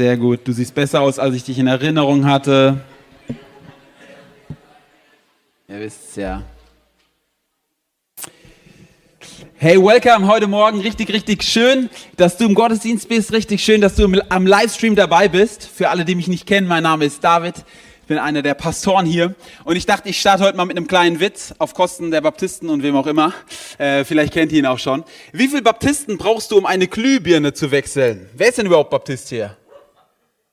Sehr 0.00 0.16
gut. 0.16 0.40
Du 0.44 0.52
siehst 0.52 0.74
besser 0.74 1.02
aus, 1.02 1.18
als 1.18 1.34
ich 1.34 1.44
dich 1.44 1.58
in 1.58 1.66
Erinnerung 1.66 2.24
hatte. 2.24 2.80
Ihr 5.68 5.78
wisst 5.78 6.08
es 6.08 6.16
ja. 6.16 6.42
Hey, 9.56 9.76
welcome 9.76 10.26
heute 10.26 10.46
Morgen. 10.46 10.80
Richtig, 10.80 11.12
richtig 11.12 11.42
schön, 11.42 11.90
dass 12.16 12.38
du 12.38 12.46
im 12.46 12.54
Gottesdienst 12.54 13.10
bist. 13.10 13.30
Richtig 13.34 13.62
schön, 13.62 13.82
dass 13.82 13.94
du 13.94 14.10
am 14.30 14.46
Livestream 14.46 14.96
dabei 14.96 15.28
bist. 15.28 15.64
Für 15.66 15.90
alle, 15.90 16.06
die 16.06 16.14
mich 16.14 16.28
nicht 16.28 16.46
kennen, 16.46 16.66
mein 16.66 16.84
Name 16.84 17.04
ist 17.04 17.22
David. 17.22 17.56
Ich 18.00 18.06
bin 18.06 18.16
einer 18.16 18.40
der 18.40 18.54
Pastoren 18.54 19.04
hier. 19.04 19.34
Und 19.64 19.76
ich 19.76 19.84
dachte, 19.84 20.08
ich 20.08 20.18
starte 20.18 20.44
heute 20.44 20.56
mal 20.56 20.64
mit 20.64 20.78
einem 20.78 20.86
kleinen 20.86 21.20
Witz 21.20 21.52
auf 21.58 21.74
Kosten 21.74 22.10
der 22.10 22.22
Baptisten 22.22 22.70
und 22.70 22.82
wem 22.82 22.96
auch 22.96 23.06
immer. 23.06 23.34
Äh, 23.76 24.04
vielleicht 24.04 24.32
kennt 24.32 24.50
ihr 24.52 24.60
ihn 24.60 24.66
auch 24.66 24.78
schon. 24.78 25.04
Wie 25.34 25.46
viele 25.46 25.60
Baptisten 25.60 26.16
brauchst 26.16 26.52
du, 26.52 26.56
um 26.56 26.64
eine 26.64 26.88
Glühbirne 26.88 27.52
zu 27.52 27.70
wechseln? 27.70 28.30
Wer 28.32 28.48
ist 28.48 28.56
denn 28.56 28.64
überhaupt 28.64 28.88
Baptist 28.88 29.28
hier? 29.28 29.58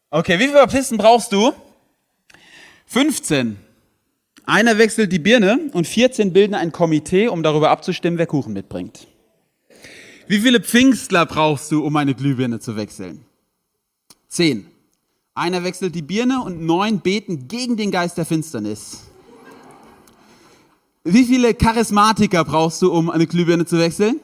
Okay, 0.09 0.39
wie 0.39 0.43
viele 0.43 0.53
Baptisten 0.53 0.97
brauchst 0.97 1.33
du? 1.33 1.51
15. 2.85 3.57
Einer 4.45 4.77
wechselt 4.77 5.11
die 5.11 5.19
Birne 5.19 5.69
und 5.73 5.85
14 5.85 6.31
bilden 6.31 6.53
ein 6.53 6.71
Komitee, 6.71 7.27
um 7.27 7.43
darüber 7.43 7.69
abzustimmen, 7.69 8.17
wer 8.17 8.27
Kuchen 8.27 8.53
mitbringt. 8.53 9.05
Wie 10.27 10.39
viele 10.39 10.61
Pfingstler 10.61 11.25
brauchst 11.25 11.71
du, 11.73 11.85
um 11.85 11.93
eine 11.97 12.15
Glühbirne 12.15 12.61
zu 12.61 12.77
wechseln? 12.77 13.25
Zehn. 14.29 14.67
Einer 15.35 15.65
wechselt 15.65 15.93
die 15.93 16.01
Birne 16.01 16.41
und 16.41 16.61
neun 16.61 17.01
beten 17.01 17.49
gegen 17.49 17.75
den 17.75 17.91
Geist 17.91 18.17
der 18.17 18.25
Finsternis. 18.25 19.01
Wie 21.03 21.25
viele 21.25 21.53
Charismatiker 21.53 22.45
brauchst 22.45 22.81
du, 22.81 22.93
um 22.93 23.09
eine 23.09 23.27
Glühbirne 23.27 23.65
zu 23.65 23.77
wechseln? 23.77 24.21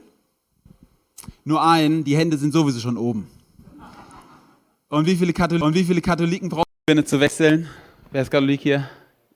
Nur 1.43 1.61
einen, 1.61 2.05
die 2.05 2.15
Hände 2.15 2.37
sind 2.37 2.53
sowieso 2.53 2.79
schon 2.79 2.97
oben. 2.97 3.27
Und 4.93 5.07
wie 5.07 5.15
viele, 5.15 5.33
Katholiken, 5.33 5.67
und 5.67 5.73
wie 5.73 5.83
viele 5.85 6.01
Katholiken 6.01 6.49
brauchen 6.49 6.65
eine 6.87 7.03
zu 7.03 7.19
wechseln? 7.19 7.67
Wer 8.11 8.21
ist 8.21 8.29
Katholik 8.29 8.61
hier? 8.61 8.87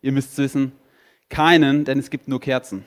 Ihr 0.04 0.12
müsst 0.12 0.34
es 0.34 0.38
wissen. 0.38 0.72
Keinen, 1.30 1.84
denn 1.84 1.98
es 1.98 2.12
gibt 2.12 2.28
nur 2.28 2.40
Kerzen. 2.40 2.86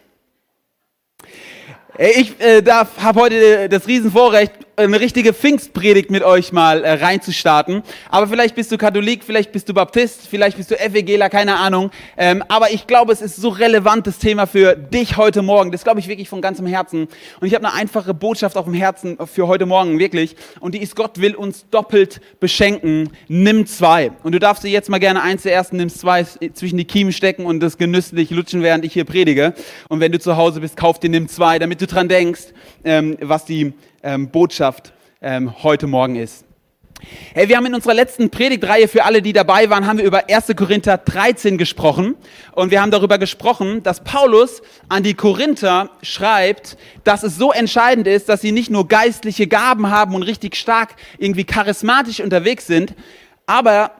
Ich 1.98 2.41
äh, 2.41 2.62
habe 2.64 3.20
heute 3.20 3.68
das 3.68 3.88
Riesenvorrecht, 3.88 4.52
eine 4.84 5.00
richtige 5.00 5.32
Pfingstpredigt 5.32 6.10
mit 6.10 6.22
euch 6.22 6.52
mal 6.52 6.84
äh, 6.84 6.92
reinzustarten. 6.92 7.82
Aber 8.08 8.26
vielleicht 8.26 8.54
bist 8.54 8.72
du 8.72 8.78
Katholik, 8.78 9.24
vielleicht 9.24 9.52
bist 9.52 9.68
du 9.68 9.74
Baptist, 9.74 10.26
vielleicht 10.28 10.56
bist 10.56 10.70
du 10.70 10.76
FEGler, 10.76 11.28
keine 11.28 11.56
Ahnung. 11.56 11.90
Ähm, 12.16 12.42
aber 12.48 12.70
ich 12.72 12.86
glaube, 12.86 13.12
es 13.12 13.20
ist 13.20 13.36
so 13.36 13.50
relevantes 13.50 14.18
Thema 14.18 14.46
für 14.46 14.74
dich 14.74 15.16
heute 15.16 15.42
Morgen. 15.42 15.72
Das 15.72 15.84
glaube 15.84 16.00
ich 16.00 16.08
wirklich 16.08 16.28
von 16.28 16.40
ganzem 16.40 16.66
Herzen. 16.66 17.08
Und 17.40 17.46
ich 17.46 17.54
habe 17.54 17.66
eine 17.66 17.74
einfache 17.74 18.14
Botschaft 18.14 18.56
auf 18.56 18.64
dem 18.64 18.74
Herzen 18.74 19.18
für 19.26 19.46
heute 19.46 19.66
Morgen, 19.66 19.98
wirklich. 19.98 20.36
Und 20.60 20.74
die 20.74 20.82
ist, 20.82 20.96
Gott 20.96 21.20
will 21.20 21.34
uns 21.34 21.66
doppelt 21.70 22.20
beschenken. 22.40 23.10
Nimm 23.28 23.66
zwei. 23.66 24.12
Und 24.22 24.32
du 24.32 24.38
darfst 24.38 24.64
dir 24.64 24.70
jetzt 24.70 24.88
mal 24.88 24.98
gerne 24.98 25.22
eins 25.22 25.42
der 25.42 25.52
ersten, 25.52 25.76
nimm 25.76 25.90
zwei 25.90 26.24
zwischen 26.24 26.78
die 26.78 26.84
Kiemen 26.84 27.12
stecken 27.12 27.46
und 27.46 27.60
das 27.60 27.78
genüsslich 27.78 28.30
lutschen, 28.30 28.62
während 28.62 28.84
ich 28.84 28.92
hier 28.92 29.04
predige. 29.04 29.54
Und 29.88 30.00
wenn 30.00 30.12
du 30.12 30.18
zu 30.18 30.36
Hause 30.36 30.60
bist, 30.60 30.76
kauf 30.76 30.98
dir 30.98 31.10
nimm 31.10 31.28
zwei, 31.28 31.58
damit 31.58 31.80
du 31.80 31.86
dran 31.86 32.08
denkst, 32.08 32.46
ähm, 32.84 33.16
was 33.20 33.44
die 33.44 33.74
ähm, 34.02 34.30
Botschaft 34.30 34.92
ähm, 35.20 35.62
heute 35.62 35.86
Morgen 35.86 36.16
ist. 36.16 36.44
Hey, 37.32 37.48
wir 37.48 37.56
haben 37.56 37.64
in 37.64 37.74
unserer 37.74 37.94
letzten 37.94 38.28
Predigtreihe 38.28 38.86
für 38.86 39.04
alle, 39.04 39.22
die 39.22 39.32
dabei 39.32 39.70
waren, 39.70 39.86
haben 39.86 39.98
wir 39.98 40.04
über 40.04 40.28
1. 40.28 40.54
Korinther 40.54 40.98
13 40.98 41.56
gesprochen. 41.56 42.14
Und 42.52 42.70
wir 42.70 42.82
haben 42.82 42.90
darüber 42.90 43.16
gesprochen, 43.16 43.82
dass 43.82 44.04
Paulus 44.04 44.60
an 44.88 45.02
die 45.02 45.14
Korinther 45.14 45.90
schreibt, 46.02 46.76
dass 47.04 47.22
es 47.22 47.36
so 47.36 47.52
entscheidend 47.52 48.06
ist, 48.06 48.28
dass 48.28 48.42
sie 48.42 48.52
nicht 48.52 48.70
nur 48.70 48.86
geistliche 48.86 49.46
Gaben 49.46 49.90
haben 49.90 50.14
und 50.14 50.24
richtig 50.24 50.56
stark 50.56 50.96
irgendwie 51.16 51.44
charismatisch 51.44 52.20
unterwegs 52.20 52.66
sind, 52.66 52.94
aber 53.46 53.92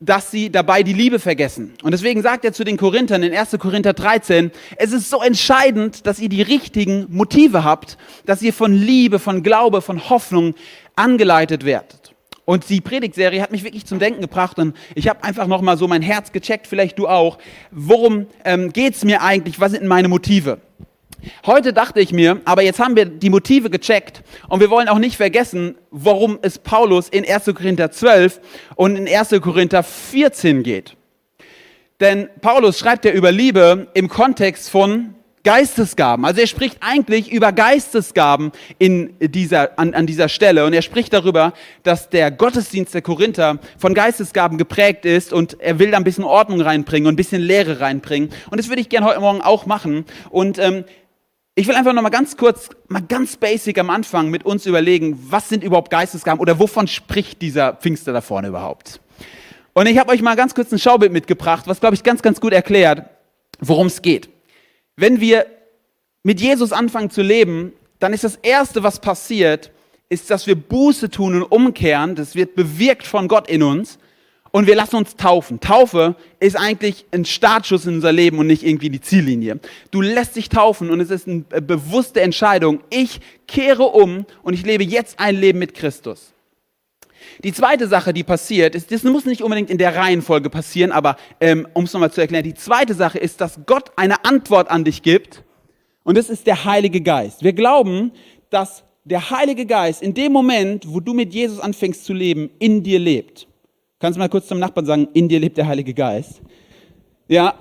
dass 0.00 0.30
sie 0.30 0.50
dabei 0.50 0.84
die 0.84 0.92
Liebe 0.92 1.18
vergessen. 1.18 1.74
Und 1.82 1.90
deswegen 1.90 2.22
sagt 2.22 2.44
er 2.44 2.52
zu 2.52 2.62
den 2.62 2.76
Korinthern 2.76 3.22
in 3.24 3.34
1. 3.34 3.56
Korinther 3.58 3.94
13, 3.94 4.52
es 4.76 4.92
ist 4.92 5.10
so 5.10 5.20
entscheidend, 5.22 6.06
dass 6.06 6.20
ihr 6.20 6.28
die 6.28 6.42
richtigen 6.42 7.06
Motive 7.08 7.64
habt, 7.64 7.98
dass 8.24 8.40
ihr 8.40 8.52
von 8.52 8.72
Liebe, 8.72 9.18
von 9.18 9.42
Glaube, 9.42 9.82
von 9.82 10.08
Hoffnung 10.08 10.54
angeleitet 10.94 11.64
werdet. 11.64 12.14
Und 12.44 12.68
die 12.70 12.80
Predigtserie 12.80 13.42
hat 13.42 13.50
mich 13.50 13.64
wirklich 13.64 13.86
zum 13.86 13.98
Denken 13.98 14.20
gebracht 14.20 14.58
und 14.58 14.74
ich 14.94 15.08
habe 15.08 15.22
einfach 15.22 15.48
nochmal 15.48 15.76
so 15.76 15.86
mein 15.88 16.00
Herz 16.00 16.32
gecheckt, 16.32 16.66
vielleicht 16.66 16.98
du 16.98 17.06
auch. 17.08 17.38
Worum 17.72 18.26
ähm, 18.44 18.72
geht's 18.72 19.04
mir 19.04 19.20
eigentlich? 19.20 19.60
Was 19.60 19.72
sind 19.72 19.84
meine 19.84 20.08
Motive? 20.08 20.58
Heute 21.46 21.72
dachte 21.72 22.00
ich 22.00 22.12
mir, 22.12 22.40
aber 22.44 22.62
jetzt 22.62 22.78
haben 22.78 22.96
wir 22.96 23.04
die 23.04 23.30
Motive 23.30 23.70
gecheckt 23.70 24.22
und 24.48 24.60
wir 24.60 24.70
wollen 24.70 24.88
auch 24.88 24.98
nicht 24.98 25.16
vergessen, 25.16 25.76
worum 25.90 26.38
es 26.42 26.58
Paulus 26.58 27.08
in 27.08 27.28
1. 27.28 27.46
Korinther 27.46 27.90
12 27.90 28.40
und 28.76 28.96
in 28.96 29.08
1. 29.08 29.30
Korinther 29.40 29.82
14 29.82 30.62
geht. 30.62 30.96
Denn 32.00 32.28
Paulus 32.40 32.78
schreibt 32.78 33.04
ja 33.04 33.10
über 33.10 33.32
Liebe 33.32 33.88
im 33.94 34.08
Kontext 34.08 34.70
von 34.70 35.14
Geistesgaben. 35.44 36.24
Also 36.24 36.40
er 36.40 36.46
spricht 36.46 36.78
eigentlich 36.80 37.32
über 37.32 37.52
Geistesgaben 37.52 38.52
in 38.78 39.14
dieser, 39.18 39.78
an, 39.78 39.94
an 39.94 40.06
dieser 40.06 40.28
Stelle 40.28 40.66
und 40.66 40.74
er 40.74 40.82
spricht 40.82 41.12
darüber, 41.12 41.54
dass 41.82 42.10
der 42.10 42.30
Gottesdienst 42.30 42.92
der 42.94 43.02
Korinther 43.02 43.58
von 43.78 43.94
Geistesgaben 43.94 44.58
geprägt 44.58 45.04
ist 45.04 45.32
und 45.32 45.60
er 45.60 45.78
will 45.78 45.90
da 45.90 45.96
ein 45.96 46.04
bisschen 46.04 46.24
Ordnung 46.24 46.60
reinbringen 46.60 47.06
und 47.06 47.14
ein 47.14 47.16
bisschen 47.16 47.40
Lehre 47.40 47.80
reinbringen. 47.80 48.30
Und 48.50 48.60
das 48.60 48.68
würde 48.68 48.82
ich 48.82 48.88
gerne 48.88 49.06
heute 49.06 49.20
Morgen 49.20 49.40
auch 49.40 49.66
machen. 49.66 50.04
Und 50.30 50.58
ähm, 50.58 50.84
ich 51.58 51.66
will 51.66 51.74
einfach 51.74 51.92
noch 51.92 52.02
mal 52.02 52.08
ganz 52.08 52.36
kurz, 52.36 52.68
mal 52.86 53.02
ganz 53.02 53.36
basic 53.36 53.78
am 53.78 53.90
Anfang 53.90 54.30
mit 54.30 54.46
uns 54.46 54.64
überlegen, 54.64 55.18
was 55.28 55.48
sind 55.48 55.64
überhaupt 55.64 55.90
Geistesgaben 55.90 56.40
oder 56.40 56.60
wovon 56.60 56.86
spricht 56.86 57.42
dieser 57.42 57.72
Pfingster 57.74 58.12
da 58.12 58.20
vorne 58.20 58.46
überhaupt? 58.46 59.00
Und 59.72 59.88
ich 59.88 59.98
habe 59.98 60.12
euch 60.12 60.22
mal 60.22 60.36
ganz 60.36 60.54
kurz 60.54 60.70
ein 60.70 60.78
Schaubild 60.78 61.12
mitgebracht, 61.12 61.64
was, 61.66 61.80
glaube 61.80 61.96
ich, 61.96 62.04
ganz, 62.04 62.22
ganz 62.22 62.40
gut 62.40 62.52
erklärt, 62.52 63.10
worum 63.58 63.88
es 63.88 64.02
geht. 64.02 64.28
Wenn 64.94 65.20
wir 65.20 65.46
mit 66.22 66.40
Jesus 66.40 66.70
anfangen 66.70 67.10
zu 67.10 67.22
leben, 67.22 67.72
dann 67.98 68.12
ist 68.12 68.22
das 68.22 68.36
Erste, 68.36 68.84
was 68.84 69.00
passiert, 69.00 69.72
ist, 70.08 70.30
dass 70.30 70.46
wir 70.46 70.54
Buße 70.54 71.10
tun 71.10 71.34
und 71.34 71.42
umkehren. 71.42 72.14
Das 72.14 72.36
wird 72.36 72.54
bewirkt 72.54 73.04
von 73.04 73.26
Gott 73.26 73.48
in 73.48 73.64
uns 73.64 73.98
und 74.58 74.66
wir 74.66 74.74
lassen 74.74 74.96
uns 74.96 75.14
taufen. 75.14 75.60
Taufe 75.60 76.16
ist 76.40 76.56
eigentlich 76.56 77.06
ein 77.12 77.24
Startschuss 77.24 77.86
in 77.86 77.94
unser 77.94 78.10
Leben 78.10 78.40
und 78.40 78.48
nicht 78.48 78.64
irgendwie 78.64 78.90
die 78.90 79.00
Ziellinie. 79.00 79.60
Du 79.92 80.00
lässt 80.00 80.34
dich 80.34 80.48
taufen 80.48 80.90
und 80.90 80.98
es 80.98 81.10
ist 81.10 81.28
eine 81.28 81.42
bewusste 81.62 82.22
Entscheidung. 82.22 82.80
Ich 82.90 83.20
kehre 83.46 83.84
um 83.84 84.26
und 84.42 84.54
ich 84.54 84.66
lebe 84.66 84.82
jetzt 84.82 85.20
ein 85.20 85.36
Leben 85.36 85.60
mit 85.60 85.74
Christus. 85.74 86.32
Die 87.44 87.52
zweite 87.52 87.86
Sache, 87.86 88.12
die 88.12 88.24
passiert, 88.24 88.74
ist, 88.74 88.90
das 88.90 89.04
muss 89.04 89.26
nicht 89.26 89.42
unbedingt 89.42 89.70
in 89.70 89.78
der 89.78 89.94
Reihenfolge 89.94 90.50
passieren, 90.50 90.90
aber 90.90 91.18
ähm, 91.40 91.68
um 91.72 91.84
es 91.84 91.92
nochmal 91.92 92.10
zu 92.10 92.20
erklären, 92.20 92.42
die 92.42 92.54
zweite 92.54 92.94
Sache 92.94 93.18
ist, 93.18 93.40
dass 93.40 93.60
Gott 93.64 93.92
eine 93.94 94.24
Antwort 94.24 94.72
an 94.72 94.82
dich 94.82 95.02
gibt 95.02 95.44
und 96.02 96.18
das 96.18 96.30
ist 96.30 96.48
der 96.48 96.64
Heilige 96.64 97.00
Geist. 97.00 97.44
Wir 97.44 97.52
glauben, 97.52 98.10
dass 98.50 98.82
der 99.04 99.30
Heilige 99.30 99.66
Geist 99.66 100.02
in 100.02 100.14
dem 100.14 100.32
Moment, 100.32 100.82
wo 100.88 100.98
du 100.98 101.14
mit 101.14 101.32
Jesus 101.32 101.60
anfängst 101.60 102.04
zu 102.04 102.12
leben, 102.12 102.50
in 102.58 102.82
dir 102.82 102.98
lebt. 102.98 103.47
Kannst 104.00 104.16
du 104.16 104.20
mal 104.20 104.28
kurz 104.28 104.46
zum 104.46 104.60
Nachbarn 104.60 104.86
sagen, 104.86 105.08
in 105.12 105.28
dir 105.28 105.40
lebt 105.40 105.56
der 105.56 105.66
Heilige 105.66 105.92
Geist. 105.92 106.40
Ja, 107.26 107.54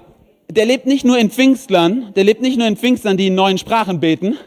der 0.50 0.68
lebt 0.68 0.86
nicht 0.86 1.04
nur 1.04 1.18
in 1.18 1.32
Pfingstlern, 1.32 2.14
der 2.16 2.24
lebt 2.24 2.42
nicht 2.42 2.58
nur 2.58 2.68
in 2.68 2.78
Pfingstlern, 2.78 3.18
die 3.18 3.28
in 3.28 3.36
neuen 3.36 3.58
Sprachen 3.58 4.00
beten 4.00 4.38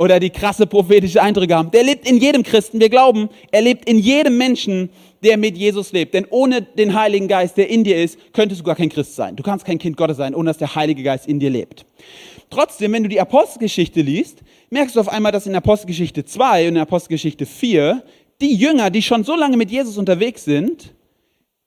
oder 0.00 0.18
die 0.18 0.30
krasse 0.30 0.66
prophetische 0.66 1.22
Eindrücke 1.22 1.54
haben. 1.54 1.70
Der 1.70 1.84
lebt 1.84 2.08
in 2.08 2.18
jedem 2.18 2.42
Christen. 2.42 2.80
Wir 2.80 2.88
glauben, 2.88 3.28
er 3.52 3.62
lebt 3.62 3.88
in 3.88 4.00
jedem 4.00 4.36
Menschen, 4.36 4.90
der 5.22 5.36
mit 5.36 5.56
Jesus 5.56 5.92
lebt. 5.92 6.12
Denn 6.14 6.26
ohne 6.28 6.60
den 6.60 6.92
Heiligen 6.92 7.28
Geist, 7.28 7.56
der 7.56 7.70
in 7.70 7.84
dir 7.84 8.02
ist, 8.02 8.18
könntest 8.32 8.60
du 8.60 8.64
gar 8.64 8.74
kein 8.74 8.88
Christ 8.88 9.14
sein. 9.14 9.36
Du 9.36 9.44
kannst 9.44 9.64
kein 9.64 9.78
Kind 9.78 9.96
Gottes 9.96 10.16
sein, 10.16 10.34
ohne 10.34 10.50
dass 10.50 10.58
der 10.58 10.74
Heilige 10.74 11.04
Geist 11.04 11.28
in 11.28 11.38
dir 11.38 11.50
lebt. 11.50 11.86
Trotzdem, 12.50 12.92
wenn 12.92 13.04
du 13.04 13.08
die 13.08 13.20
Apostelgeschichte 13.20 14.00
liest, 14.00 14.40
merkst 14.70 14.96
du 14.96 15.00
auf 15.00 15.08
einmal, 15.08 15.30
dass 15.30 15.46
in 15.46 15.54
Apostelgeschichte 15.54 16.24
2 16.24 16.66
und 16.66 16.74
in 16.74 16.82
Apostelgeschichte 16.82 17.46
4 17.46 18.02
die 18.40 18.56
Jünger, 18.56 18.90
die 18.90 19.02
schon 19.02 19.22
so 19.22 19.36
lange 19.36 19.56
mit 19.56 19.70
Jesus 19.70 19.98
unterwegs 19.98 20.44
sind, 20.44 20.92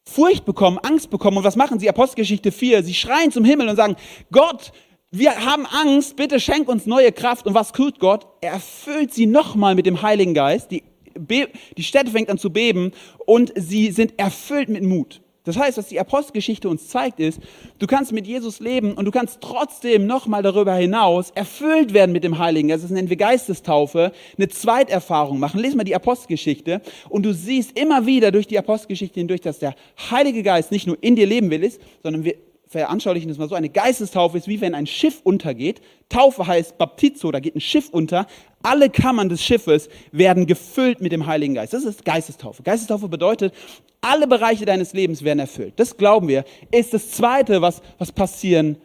Furcht 0.08 0.46
bekommen, 0.46 0.78
Angst 0.80 1.10
bekommen. 1.10 1.38
Und 1.38 1.44
was 1.44 1.56
machen 1.56 1.80
sie? 1.80 1.90
Apostelgeschichte 1.90 2.52
4. 2.52 2.84
Sie 2.84 2.94
schreien 2.94 3.32
zum 3.32 3.44
Himmel 3.44 3.70
und 3.70 3.76
sagen, 3.76 3.96
Gott, 4.32 4.72
wir 5.12 5.46
haben 5.46 5.66
Angst, 5.66 6.16
bitte 6.16 6.40
schenk 6.40 6.68
uns 6.68 6.86
neue 6.86 7.12
Kraft. 7.12 7.48
Und 7.48 7.54
was 7.54 7.72
tut 7.72 8.00
Gott? 8.00 8.28
Er 8.42 8.54
erfüllt 8.54 9.14
sie 9.14 9.26
nochmal 9.26 9.76
mit 9.76 9.86
dem 9.86 10.02
Heiligen 10.02 10.34
Geist. 10.34 10.72
Die, 10.72 10.84
die 11.16 11.84
Städte 11.84 12.12
fängt 12.12 12.30
an 12.30 12.38
zu 12.38 12.52
beben 12.52 12.92
und 13.26 13.52
sie 13.56 13.92
sind 13.92 14.20
erfüllt 14.20 14.70
mit 14.70 14.84
Mut. 14.84 15.22
Das 15.46 15.58
heißt, 15.58 15.78
was 15.78 15.88
die 15.88 16.00
Apostelgeschichte 16.00 16.68
uns 16.68 16.90
zeigt, 16.90 17.20
ist, 17.20 17.40
du 17.80 17.88
kannst 17.88 18.12
mit 18.12 18.28
Jesus 18.28 18.60
leben 18.60 18.94
und 18.94 19.06
du 19.06 19.12
kannst 19.12 19.40
trotzdem 19.42 20.08
nochmal 20.08 20.44
darüber 20.44 20.74
hinaus 20.74 21.30
erfüllt 21.32 21.94
werden 21.94 22.12
mit 22.12 22.24
dem 22.24 22.40
Heiligen. 22.40 22.68
Das 22.70 22.90
nennen 22.90 23.10
wir 23.10 23.16
Geistestaufe, 23.16 24.12
eine 24.38 24.50
Zweiterfahrung 24.50 25.40
machen. 25.40 25.60
Lies 25.60 25.76
mal 25.76 25.84
die 25.84 25.96
Apostelgeschichte 25.96 26.82
und 27.10 27.24
du 27.24 27.34
siehst 27.34 27.78
immer 27.78 28.06
wieder 28.06 28.32
durch 28.32 28.48
die 28.48 28.58
Apostelgeschichte 28.58 29.20
hindurch, 29.20 29.42
dass 29.42 29.60
der 29.60 29.76
Heilige 30.10 30.44
Geist 30.44 30.72
nicht 30.72 30.88
nur 30.88 30.98
in 31.02 31.16
dir 31.16 31.28
leben 31.28 31.50
will, 31.50 31.64
ist, 31.64 31.80
sondern 32.04 32.24
wir 32.24 32.36
veranschaulichen 32.76 33.30
das 33.30 33.38
mal 33.38 33.48
so, 33.48 33.56
eine 33.56 33.70
Geistestaufe 33.70 34.38
ist 34.38 34.50
wie 34.50 34.60
wenn 34.60 34.76
ein 34.76 34.86
Schiff 34.86 35.22
untergeht. 35.24 35.82
Taufe 36.10 36.46
heißt 36.46 36.78
Baptizo, 36.78 37.32
da 37.32 37.40
geht 37.40 37.56
ein 37.56 37.62
Schiff 37.62 37.90
unter. 37.90 38.28
Alle 38.64 38.90
Kammern 38.90 39.30
des 39.30 39.42
Schiffes 39.42 39.88
werden 40.12 40.46
gefüllt 40.46 41.00
mit 41.00 41.14
dem 41.14 41.26
Heiligen 41.26 41.54
Geist. 41.54 41.74
Das 41.74 41.86
ist 41.86 42.04
Geistestaufe. 42.04 42.64
Geistestaufe 42.64 43.08
bedeutet, 43.08 43.54
alle 44.02 44.28
Bereiche 44.28 44.66
deines 44.66 44.92
Lebens 44.92 45.24
werden 45.24 45.40
erfüllt. 45.40 45.74
Das 45.78 45.96
glauben 45.96 46.28
wir, 46.28 46.44
ist 46.72 46.94
das 46.94 47.12
Zweite, 47.12 47.62
was, 47.62 47.82
was 47.98 48.12
passieren 48.12 48.78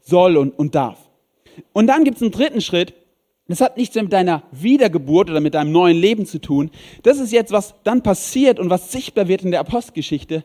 soll 0.00 0.36
und, 0.36 0.58
und 0.58 0.74
darf. 0.74 0.98
Und 1.72 1.86
dann 1.86 2.02
gibt 2.02 2.16
es 2.16 2.22
einen 2.22 2.32
dritten 2.32 2.60
Schritt, 2.60 2.94
das 3.46 3.60
hat 3.60 3.76
nichts 3.76 3.94
mehr 3.94 4.04
mit 4.04 4.12
deiner 4.12 4.42
Wiedergeburt 4.50 5.30
oder 5.30 5.40
mit 5.40 5.54
deinem 5.54 5.72
neuen 5.72 5.96
Leben 5.96 6.26
zu 6.26 6.40
tun. 6.40 6.70
Das 7.02 7.18
ist 7.18 7.32
jetzt, 7.32 7.52
was 7.52 7.74
dann 7.84 8.02
passiert 8.02 8.58
und 8.58 8.70
was 8.70 8.90
sichtbar 8.92 9.28
wird 9.28 9.42
in 9.42 9.50
der 9.50 9.60
Apostelgeschichte. 9.60 10.44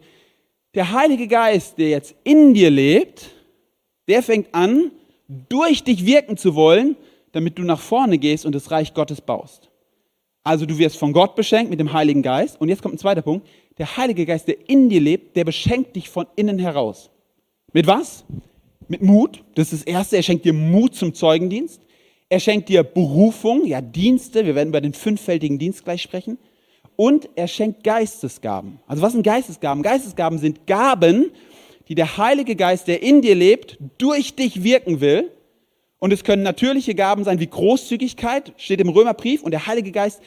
Der 0.75 0.91
Heilige 0.91 1.27
Geist, 1.27 1.77
der 1.77 1.89
jetzt 1.89 2.15
in 2.25 2.53
dir 2.53 2.69
lebt, 2.69 3.31
der 4.09 4.21
fängt 4.21 4.53
an, 4.53 4.91
durch 5.49 5.83
dich 5.83 6.05
wirken 6.05 6.37
zu 6.37 6.53
wollen, 6.53 6.97
damit 7.31 7.57
du 7.57 7.63
nach 7.63 7.79
vorne 7.79 8.17
gehst 8.17 8.45
und 8.45 8.53
das 8.53 8.69
Reich 8.71 8.93
Gottes 8.93 9.21
baust. 9.21 9.69
Also 10.43 10.65
du 10.65 10.77
wirst 10.77 10.97
von 10.97 11.13
Gott 11.13 11.35
beschenkt 11.35 11.71
mit 11.71 11.79
dem 11.79 11.91
Heiligen 11.91 12.21
Geist. 12.21 12.61
Und 12.61 12.69
jetzt 12.69 12.83
kommt 12.83 12.95
ein 12.95 12.99
zweiter 12.99 13.23
Punkt. 13.23 13.47
Der 13.77 13.97
Heilige 13.97 14.25
Geist, 14.25 14.47
der 14.47 14.69
in 14.69 14.89
dir 14.89 15.01
lebt, 15.01 15.35
der 15.35 15.43
beschenkt 15.43 15.95
dich 15.95 16.09
von 16.09 16.27
innen 16.35 16.59
heraus. 16.59 17.09
Mit 17.73 17.87
was? 17.87 18.25
Mit 18.87 19.01
Mut. 19.01 19.43
Das 19.55 19.73
ist 19.73 19.87
das 19.87 19.93
Erste. 19.93 20.17
Er 20.17 20.23
schenkt 20.23 20.45
dir 20.45 20.53
Mut 20.53 20.93
zum 20.93 21.13
Zeugendienst. 21.13 21.81
Er 22.29 22.39
schenkt 22.39 22.69
dir 22.69 22.83
Berufung, 22.83 23.65
ja 23.65 23.81
Dienste, 23.81 24.45
wir 24.45 24.55
werden 24.55 24.69
über 24.69 24.81
den 24.81 24.93
fünffältigen 24.93 25.57
Dienst 25.59 25.83
gleich 25.83 26.01
sprechen. 26.01 26.37
Und 26.95 27.29
er 27.35 27.47
schenkt 27.47 27.83
Geistesgaben. 27.83 28.79
Also 28.87 29.01
was 29.01 29.13
sind 29.13 29.23
Geistesgaben? 29.23 29.83
Geistesgaben 29.83 30.39
sind 30.39 30.65
Gaben, 30.65 31.31
die 31.87 31.95
der 31.95 32.17
Heilige 32.17 32.55
Geist, 32.55 32.87
der 32.87 33.03
in 33.03 33.21
dir 33.21 33.35
lebt, 33.35 33.77
durch 33.97 34.35
dich 34.35 34.63
wirken 34.63 35.01
will. 35.01 35.31
Und 35.99 36.13
es 36.13 36.23
können 36.23 36.43
natürliche 36.43 36.95
Gaben 36.95 37.23
sein 37.23 37.39
wie 37.39 37.47
Großzügigkeit, 37.47 38.53
steht 38.57 38.81
im 38.81 38.89
Römerbrief. 38.89 39.43
Und 39.43 39.51
der 39.51 39.67
Heilige 39.67 39.91
Geist 39.91 40.21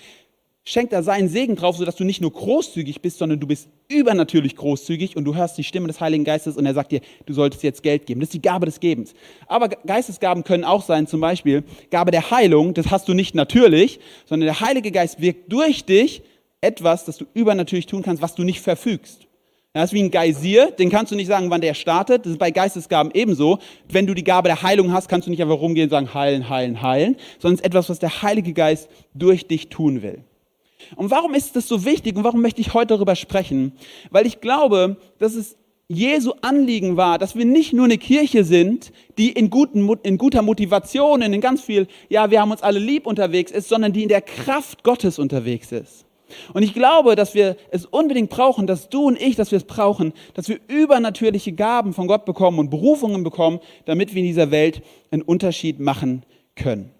schenkt 0.69 0.93
da 0.93 1.03
seinen 1.03 1.29
Segen 1.29 1.56
drauf, 1.56 1.76
sodass 1.76 1.97
du 1.97 2.05
nicht 2.05 2.20
nur 2.20 2.32
großzügig 2.32 3.00
bist, 3.00 3.19
sondern 3.19 3.41
du 3.41 3.47
bist 3.47 3.69
übernatürlich 3.88 4.55
großzügig 4.55 5.17
und 5.17 5.25
du 5.25 5.35
hörst 5.35 5.56
die 5.56 5.65
Stimme 5.65 5.87
des 5.87 6.00
Heiligen 6.00 6.25
Geistes 6.25 6.59
und 6.59 6.67
er 6.67 6.75
sagt 6.75 6.93
dir, 6.93 7.00
du 7.25 7.32
solltest 7.32 7.62
jetzt 7.62 7.82
Geld 7.82 8.05
geben. 8.05 8.20
Das 8.20 8.26
ist 8.29 8.35
die 8.35 8.43
Gabe 8.43 8.67
des 8.67 8.79
Gebens. 8.79 9.15
Aber 9.47 9.69
Geistesgaben 9.69 10.44
können 10.44 10.65
auch 10.65 10.82
sein, 10.82 11.06
zum 11.06 11.23
Beispiel 11.23 11.65
Gabe 11.91 12.11
der 12.11 12.31
Heilung, 12.31 12.75
das 12.75 12.91
hast 12.91 13.09
du 13.09 13.15
nicht 13.15 13.35
natürlich, 13.35 13.99
sondern 14.26 14.47
der 14.47 14.61
Heilige 14.61 14.93
Geist 14.93 15.23
wirkt 15.23 15.50
durch 15.50 15.87
dich 15.87 16.23
etwas, 16.60 17.05
das 17.05 17.19
du 17.19 17.26
übernatürlich 17.34 17.87
tun 17.87 18.02
kannst, 18.02 18.22
was 18.22 18.34
du 18.34 18.43
nicht 18.43 18.60
verfügst. 18.60 19.26
Das 19.75 19.90
ist 19.90 19.93
wie 19.93 20.02
ein 20.02 20.10
Geysir, 20.10 20.72
den 20.72 20.90
kannst 20.90 21.12
du 21.12 21.16
nicht 21.16 21.28
sagen, 21.28 21.50
wann 21.50 21.60
der 21.60 21.75
startet. 21.75 22.25
Das 22.25 22.32
ist 22.32 22.38
bei 22.38 22.50
Geistesgaben 22.50 23.12
ebenso. 23.14 23.58
Wenn 23.88 24.06
du 24.06 24.14
die 24.14 24.25
Gabe 24.25 24.49
der 24.49 24.62
Heilung 24.62 24.93
hast, 24.93 25.08
kannst 25.08 25.26
du 25.26 25.31
nicht 25.31 25.43
einfach 25.43 25.60
rumgehen 25.60 25.84
und 25.84 25.90
sagen, 25.90 26.14
heilen, 26.14 26.49
heilen, 26.49 26.82
heilen, 26.82 27.16
sondern 27.38 27.55
es 27.55 27.60
ist 27.60 27.66
etwas, 27.66 27.88
was 27.88 27.99
der 27.99 28.22
Heilige 28.22 28.55
Geist 28.55 28.88
durch 29.14 29.46
dich 29.46 29.69
tun 29.69 30.02
will. 30.02 30.25
Und 30.96 31.10
warum 31.10 31.34
ist 31.34 31.55
das 31.55 31.69
so 31.69 31.84
wichtig 31.84 32.16
und 32.16 32.25
warum 32.25 32.40
möchte 32.40 32.60
ich 32.60 32.75
heute 32.75 32.88
darüber 32.88 33.14
sprechen? 33.14 33.72
Weil 34.10 34.26
ich 34.26 34.40
glaube, 34.40 34.96
dass 35.19 35.34
es 35.34 35.56
Jesu 35.87 36.32
Anliegen 36.43 36.96
war, 36.96 37.19
dass 37.19 37.37
wir 37.37 37.44
nicht 37.44 37.72
nur 37.72 37.84
eine 37.84 37.99
Kirche 37.99 38.44
sind, 38.44 38.93
die 39.16 39.31
in, 39.31 39.49
guten, 39.49 39.88
in 40.02 40.19
guter 40.19 40.43
Motivation, 40.43 41.22
in 41.22 41.40
ganz 41.40 41.62
viel, 41.62 41.88
ja, 42.08 42.31
wir 42.31 42.40
haben 42.40 42.50
uns 42.50 42.62
alle 42.62 42.78
lieb 42.78 43.06
unterwegs 43.06 43.52
ist, 43.52 43.69
sondern 43.69 43.93
die 43.93 44.02
in 44.02 44.08
der 44.08 44.22
Kraft 44.22 44.82
Gottes 44.82 45.19
unterwegs 45.19 45.72
ist. 45.72 46.07
Und 46.53 46.63
ich 46.63 46.75
glaube, 46.75 47.17
dass 47.17 47.35
wir 47.35 47.57
es 47.71 47.87
unbedingt 47.87 48.31
brauchen, 48.31 48.67
dass 48.67 48.89
du 48.89 49.07
und 49.07 49.21
ich, 49.21 49.37
dass 49.37 49.51
wir 49.51 49.59
es 49.59 49.65
brauchen, 49.65 50.13
dass 50.35 50.49
wir 50.49 50.59
übernatürliche 50.69 51.53
Gaben 51.53 51.93
von 51.93 52.07
Gott 52.07 52.25
bekommen 52.25 52.59
und 52.59 52.71
Berufungen 52.71 53.25
bekommen, 53.25 53.61
damit 53.85 54.15
wir 54.15 54.21
in 54.21 54.29
dieser 54.29 54.51
Welt 54.51 54.83
einen 55.11 55.23
Unterschied 55.23 55.81
machen 55.81 56.25
können. 56.55 56.91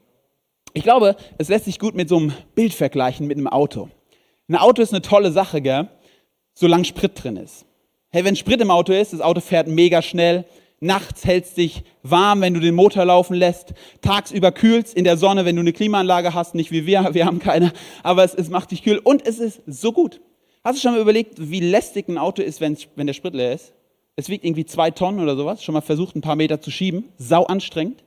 Ich 0.75 0.83
glaube, 0.83 1.17
es 1.39 1.49
lässt 1.49 1.65
sich 1.65 1.79
gut 1.79 1.95
mit 1.95 2.09
so 2.09 2.17
einem 2.17 2.33
Bild 2.55 2.75
vergleichen, 2.75 3.27
mit 3.27 3.37
einem 3.37 3.49
Auto. 3.49 3.89
Ein 4.49 4.57
Auto 4.57 4.83
ist 4.83 4.93
eine 4.93 5.03
tolle 5.03 5.33
Sache, 5.33 5.61
gell? 5.61 5.89
Solange 6.55 6.85
Sprit 6.85 7.13
drin 7.23 7.37
ist. 7.37 7.65
Hey, 8.11 8.25
wenn 8.25 8.37
Sprit 8.37 8.61
im 8.61 8.71
Auto 8.71 8.93
ist, 8.93 9.13
das 9.13 9.21
Auto 9.21 9.41
fährt 9.41 9.69
mega 9.69 10.03
schnell. 10.03 10.45
Nachts 10.81 11.25
hältst 11.25 11.57
dich 11.57 11.83
warm, 12.03 12.41
wenn 12.41 12.55
du 12.55 12.61
den 12.61 12.75
Motor 12.75 13.05
laufen 13.05 13.35
lässt. 13.35 13.75
Tagsüber 14.01 14.53
kühlst 14.53 14.95
in 14.95 15.05
der 15.05 15.17
Sonne, 15.17 15.45
wenn 15.45 15.57
du 15.57 15.61
eine 15.61 15.73
Klimaanlage 15.73 16.35
hast. 16.35 16.55
Nicht 16.55 16.71
wie 16.71 16.87
wir, 16.87 17.09
wir 17.15 17.27
haben 17.27 17.41
keine. 17.41 17.73
Aber 18.03 18.25
es, 18.25 18.35
es 18.35 18.49
macht 18.49 18.71
dich 18.71 18.85
kühl. 18.85 18.99
Und 18.99 19.27
es 19.27 19.39
ist 19.39 19.61
so 19.67 19.93
gut. 19.93 20.21
Hast 20.63 20.77
du 20.77 20.83
schon 20.83 20.93
mal 20.93 21.01
überlegt, 21.01 21.35
wie 21.39 21.61
lästig 21.61 22.09
ein 22.09 22.19
Auto 22.19 22.43
ist, 22.43 22.61
wenn, 22.61 22.77
wenn 22.95 23.07
der 23.07 23.15
Sprit 23.15 23.35
leer 23.35 23.55
ist? 23.55 23.73
Es 24.17 24.29
wiegt 24.29 24.45
irgendwie 24.45 24.67
zwei 24.67 24.91
Tonnen 24.91 25.21
oder 25.21 25.37
sowas. 25.37 25.63
Schon 25.63 25.73
mal 25.73 25.81
versucht, 25.81 26.15
ein 26.17 26.21
paar 26.21 26.37
Meter 26.37 26.61
zu 26.61 26.71
schieben. 26.71 27.05
Sau 27.19 27.45
anstrengend. 27.45 28.05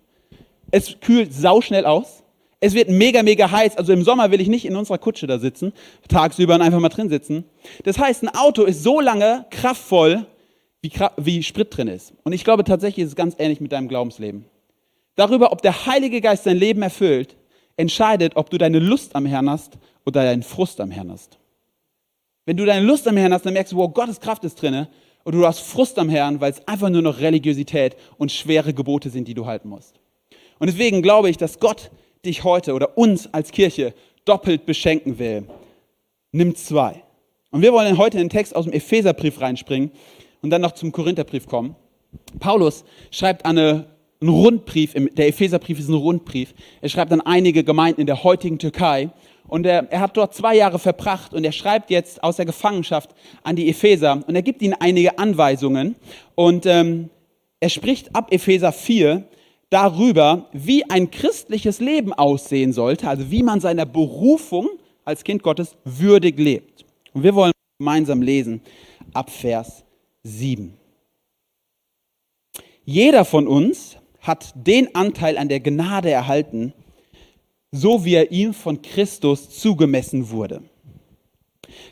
Es 0.70 1.00
kühlt 1.02 1.34
sau 1.34 1.62
schnell 1.62 1.86
aus. 1.86 2.24
Es 2.64 2.74
wird 2.76 2.90
mega, 2.90 3.24
mega 3.24 3.50
heiß. 3.50 3.78
Also 3.78 3.92
im 3.92 4.04
Sommer 4.04 4.32
will 4.32 4.40
ich 4.40 4.48
nicht 4.48 4.66
in 4.66 4.76
unserer 4.76 5.00
Kutsche 5.00 5.26
da 5.28 5.40
sitzen, 5.40 5.74
tagsüber 6.08 6.56
und 6.56 6.62
einfach 6.62 6.80
mal 6.80 6.90
drin 6.90 7.10
sitzen. 7.10 7.44
Das 7.84 7.98
heißt, 7.98 8.24
ein 8.24 8.30
Auto 8.30 8.64
ist 8.64 8.84
so 8.84 9.02
lange 9.02 9.46
kraftvoll, 9.50 10.28
wie, 10.81 10.92
wie 11.18 11.44
Sprit 11.44 11.75
drin 11.75 11.88
ist. 11.88 12.13
Und 12.24 12.33
ich 12.33 12.44
glaube 12.44 12.63
tatsächlich 12.63 13.04
ist 13.04 13.12
es 13.12 13.16
ganz 13.16 13.36
ähnlich 13.38 13.62
mit 13.62 13.72
deinem 13.72 13.88
Glaubensleben. 13.88 14.45
Darüber, 15.16 15.51
ob 15.51 15.62
der 15.62 15.86
Heilige 15.86 16.22
Geist 16.22 16.45
dein 16.45 16.57
Leben 16.57 16.81
erfüllt, 16.81 17.36
entscheidet, 17.78 18.36
ob 18.36 18.50
du 18.50 18.57
deine 18.57 18.80
Lust 18.80 19.16
am 19.16 19.25
Herrn 19.25 19.50
hast 19.50 19.78
oder 20.06 20.24
deinen 20.24 20.44
Frust 20.44 20.81
am 20.81 20.92
Herrn 20.92 21.12
hast. 21.12 21.38
Wenn 22.45 22.57
du 22.57 22.66
deine 22.66 22.86
Lust 22.86 23.07
am 23.07 23.18
Herrn 23.18 23.33
hast, 23.33 23.45
dann 23.45 23.54
merkst 23.54 23.74
du, 23.74 23.78
wow, 23.78 23.94
Gottes 23.94 24.19
Kraft 24.19 24.44
ist 24.44 24.56
drinne. 24.56 24.89
Und 25.24 25.33
du 25.33 25.45
hast 25.45 25.60
Frust 25.60 26.00
am 26.00 26.10
Herrn, 26.10 26.42
weil 26.42 26.51
es 26.51 26.68
einfach 26.68 26.89
nur 26.89 27.04
noch 27.04 27.19
Religiosität 27.19 27.95
und 28.18 28.31
schwere 28.31 28.74
Gebote 28.74 29.12
sind, 29.12 29.27
die 29.27 29.36
du 29.36 29.45
halten 29.45 29.69
musst. 29.69 30.00
Und 30.57 30.68
deswegen 30.68 31.04
glaube 31.04 31.30
ich, 31.30 31.38
dass 31.38 31.60
Gott 31.60 31.92
dich 32.25 32.44
heute 32.44 32.74
oder 32.74 32.98
uns 32.98 33.31
als 33.31 33.51
Kirche 33.51 33.94
doppelt 34.25 34.66
beschenken 34.66 35.19
will. 35.19 35.48
Nimm 36.31 36.56
zwei. 36.56 37.04
Und 37.51 37.62
wir 37.62 37.74
wollen 37.74 37.98
heute 37.98 38.18
in 38.18 38.25
den 38.25 38.30
Text 38.30 38.56
aus 38.56 38.66
dem 38.66 38.74
Epheserbrief 38.74 39.42
reinspringen 39.42 39.92
und 40.42 40.50
dann 40.50 40.62
noch 40.62 40.74
zum 40.74 40.92
Korintherbrief 40.92 41.48
kommen. 41.48 41.76
Paulus 42.40 42.84
schreibt 43.12 43.46
eine, 43.46 43.88
einen 44.20 44.30
Rundbrief, 44.30 44.94
der 44.94 45.28
Epheserbrief 45.28 45.80
ist 45.80 45.88
ein 45.88 45.94
Rundbrief. 45.94 46.54
Er 46.82 46.90
schreibt 46.90 47.12
an 47.12 47.22
einige 47.22 47.64
Gemeinden 47.64 48.02
in 48.02 48.08
der 48.08 48.24
heutigen 48.24 48.60
Türkei 48.60 49.10
und 49.48 49.66
er, 49.66 49.92
er, 49.92 50.02
hat 50.02 50.18
dort 50.18 50.34
zwei 50.34 50.56
Jahre 50.56 50.80
verbracht 50.80 51.34
und 51.34 51.44
er 51.44 51.52
schreibt 51.52 51.90
jetzt 51.90 52.24
aus 52.24 52.36
der 52.36 52.46
Gefangenschaft 52.46 53.12
an 53.44 53.56
die 53.56 53.70
Epheser 53.70 54.22
und 54.28 54.36
er 54.36 54.42
gibt 54.42 54.62
ihnen 54.62 54.76
einige 54.80 55.18
Anweisungen 55.18 55.96
und 56.36 56.66
ähm, 56.66 57.10
er 57.60 57.70
spricht 57.70 58.16
ab 58.16 58.32
Epheser 58.32 58.72
4 58.72 59.24
darüber, 59.70 60.50
wie 60.52 60.90
ein 60.90 61.12
christliches 61.12 61.80
Leben 61.80 62.12
aussehen 62.12 62.74
sollte, 62.74 63.08
also 63.08 63.32
wie 63.32 63.44
man 63.44 63.62
seiner 63.62 63.86
Berufung 63.86 64.70
als 65.06 65.24
Kind 65.24 65.44
Gottes 65.44 65.76
würdig 65.86 66.38
lebt. 66.38 66.86
Und 67.14 67.24
wir 67.24 67.36
wollen 67.36 67.52
gemeinsam 67.80 68.22
lesen 68.22 68.62
ab 69.13 69.30
Vers 69.30 69.84
7. 70.24 70.78
Jeder 72.86 73.25
von 73.25 73.48
uns 73.48 73.98
hat 74.20 74.54
den 74.56 74.94
Anteil 74.96 75.38
an 75.38 75.50
der 75.50 75.60
Gnade 75.60 76.12
erhalten, 76.12 76.74
so 77.72 78.06
wie 78.06 78.16
er 78.16 78.32
ihm 78.32 78.54
von 78.54 78.82
Christus 78.82 79.50
zugemessen 79.50 80.30
wurde. 80.30 80.62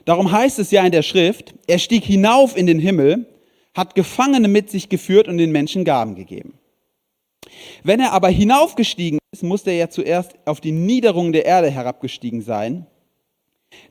Darum 0.05 0.31
heißt 0.31 0.59
es 0.59 0.71
ja 0.71 0.83
in 0.85 0.91
der 0.91 1.03
Schrift, 1.03 1.53
er 1.67 1.79
stieg 1.79 2.03
hinauf 2.03 2.57
in 2.57 2.67
den 2.67 2.79
Himmel, 2.79 3.25
hat 3.73 3.95
Gefangene 3.95 4.47
mit 4.47 4.69
sich 4.69 4.89
geführt 4.89 5.27
und 5.27 5.37
den 5.37 5.51
Menschen 5.51 5.85
Gaben 5.85 6.15
gegeben. 6.15 6.53
Wenn 7.83 7.99
er 7.99 8.11
aber 8.11 8.29
hinaufgestiegen 8.29 9.19
ist, 9.31 9.43
musste 9.43 9.71
er 9.71 9.77
ja 9.77 9.89
zuerst 9.89 10.33
auf 10.45 10.59
die 10.59 10.71
Niederung 10.71 11.31
der 11.31 11.45
Erde 11.45 11.69
herabgestiegen 11.69 12.41
sein. 12.41 12.85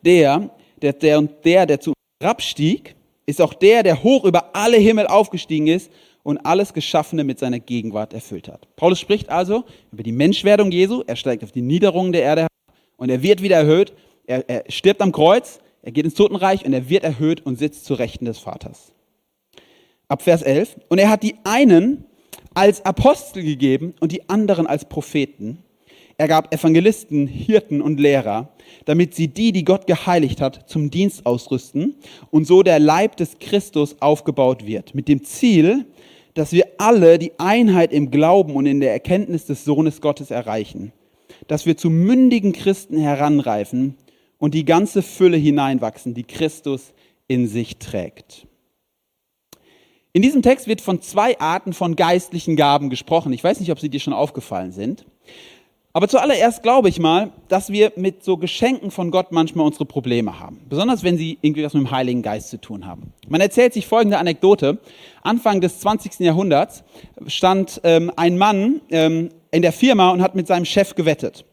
Der, 0.04 0.50
der, 0.83 0.92
der 0.92 1.18
und 1.18 1.45
der, 1.45 1.66
der 1.66 1.80
zu 1.80 1.92
herabstieg, 2.21 2.97
ist 3.28 3.42
auch 3.42 3.52
der, 3.52 3.82
der 3.82 4.02
hoch 4.02 4.25
über 4.25 4.56
alle 4.56 4.78
Himmel 4.78 5.06
aufgestiegen 5.06 5.66
ist 5.66 5.92
und 6.23 6.38
alles 6.38 6.73
Geschaffene 6.73 7.25
mit 7.25 7.38
seiner 7.38 7.61
Gegenwart 7.61 8.14
erfüllt 8.14 8.49
hat. 8.49 8.75
Paulus 8.75 8.99
spricht 8.99 9.28
also 9.28 9.64
über 9.92 10.02
die 10.02 10.12
Menschwerdung 10.12 10.73
Jesu. 10.73 11.02
Er 11.06 11.14
steigt 11.14 11.44
auf 11.44 11.52
die 11.52 11.61
Niederung 11.61 12.11
der 12.12 12.23
Erde 12.23 12.47
und 12.97 13.11
er 13.11 13.23
wird 13.23 13.42
wieder 13.42 13.56
erhöht. 13.56 13.92
Er, 14.26 14.49
er 14.49 14.64
stirbt 14.70 15.02
am 15.02 15.12
Kreuz, 15.12 15.61
er 15.82 15.92
geht 15.92 16.06
ins 16.06 16.14
Totenreich 16.14 16.64
und 16.64 16.73
er 16.73 16.88
wird 16.88 17.04
erhöht 17.04 17.44
und 17.44 17.58
sitzt 17.58 17.85
zu 17.85 17.92
Rechten 17.92 18.25
des 18.25 18.38
Vaters. 18.38 18.92
Ab 20.08 20.23
Vers 20.23 20.40
11. 20.40 20.78
Und 20.88 20.97
er 20.97 21.11
hat 21.11 21.23
die 21.23 21.37
einen 21.44 22.06
als 22.54 22.82
Apostel 22.87 23.42
gegeben 23.42 23.94
und 24.00 24.11
die 24.11 24.26
anderen 24.30 24.66
als 24.66 24.87
Propheten. 24.87 25.62
Er 26.20 26.26
gab 26.26 26.52
Evangelisten, 26.52 27.28
Hirten 27.28 27.80
und 27.80 28.00
Lehrer, 28.00 28.48
damit 28.87 29.14
sie 29.14 29.28
die, 29.28 29.52
die 29.52 29.64
Gott 29.64 29.87
geheiligt 29.87 30.40
hat, 30.40 30.68
zum 30.68 30.90
Dienst 30.90 31.25
ausrüsten 31.25 31.94
und 32.32 32.44
so 32.44 32.64
der 32.64 32.80
Leib 32.80 33.16
des 33.16 33.38
Christus 33.38 33.94
aufgebaut 34.00 34.66
wird, 34.66 34.96
mit 34.96 35.06
dem 35.06 35.22
Ziel, 35.22 35.87
dass 36.34 36.50
wir 36.50 36.66
alle 36.78 37.20
die 37.20 37.38
Einheit 37.38 37.92
im 37.92 38.10
Glauben 38.10 38.56
und 38.56 38.66
in 38.66 38.80
der 38.80 38.90
Erkenntnis 38.92 39.46
des 39.46 39.64
Sohnes 39.64 40.00
Gottes 40.00 40.32
erreichen, 40.32 40.92
dass 41.46 41.66
wir 41.66 41.76
zu 41.76 41.88
mündigen 41.88 42.52
Christen 42.52 42.98
heranreifen 42.98 43.94
und 44.38 44.54
die 44.54 44.64
ganze 44.64 45.02
Fülle 45.02 45.37
hineinwachsen, 45.37 46.14
die 46.14 46.25
Christus 46.25 46.94
in 47.28 47.46
sich 47.46 47.78
trägt. 47.78 48.48
In 50.12 50.22
diesem 50.22 50.42
Text 50.42 50.66
wird 50.66 50.80
von 50.80 51.00
zwei 51.00 51.38
Arten 51.38 51.72
von 51.72 51.94
geistlichen 51.94 52.56
Gaben 52.56 52.90
gesprochen. 52.90 53.32
Ich 53.32 53.44
weiß 53.44 53.60
nicht, 53.60 53.70
ob 53.70 53.78
sie 53.78 53.88
dir 53.88 54.00
schon 54.00 54.12
aufgefallen 54.12 54.72
sind. 54.72 55.06
Aber 55.95 56.07
zuallererst 56.07 56.62
glaube 56.62 56.88
ich 56.90 57.00
mal, 57.00 57.33
dass 57.49 57.73
wir 57.73 57.92
mit 57.97 58.23
so 58.23 58.37
Geschenken 58.37 58.90
von 58.90 59.11
Gott 59.11 59.33
manchmal 59.33 59.66
unsere 59.66 59.87
Probleme 59.87 60.38
haben. 60.38 60.61
Besonders 60.68 61.02
wenn 61.02 61.16
sie 61.16 61.38
irgendwie 61.40 61.64
was 61.64 61.73
mit 61.73 61.85
dem 61.85 61.90
Heiligen 61.90 62.23
Geist 62.23 62.50
zu 62.50 62.61
tun 62.61 62.87
haben. 62.87 63.14
Man 63.26 63.40
erzählt 63.40 63.73
sich 63.73 63.87
folgende 63.87 64.18
Anekdote. 64.18 64.78
Anfang 65.23 65.61
des 65.61 65.80
20. 65.80 66.21
Jahrhunderts 66.21 66.85
stand 67.26 67.80
ähm, 67.85 68.12
ein 68.16 68.37
Mann 68.37 68.83
ähm, 68.90 69.30
in 69.50 69.62
der 69.62 69.73
Firma 69.73 70.11
und 70.11 70.23
hat 70.23 70.35
mit 70.35 70.47
seinem 70.47 70.66
Chef 70.66 70.95
gewettet. 70.95 71.47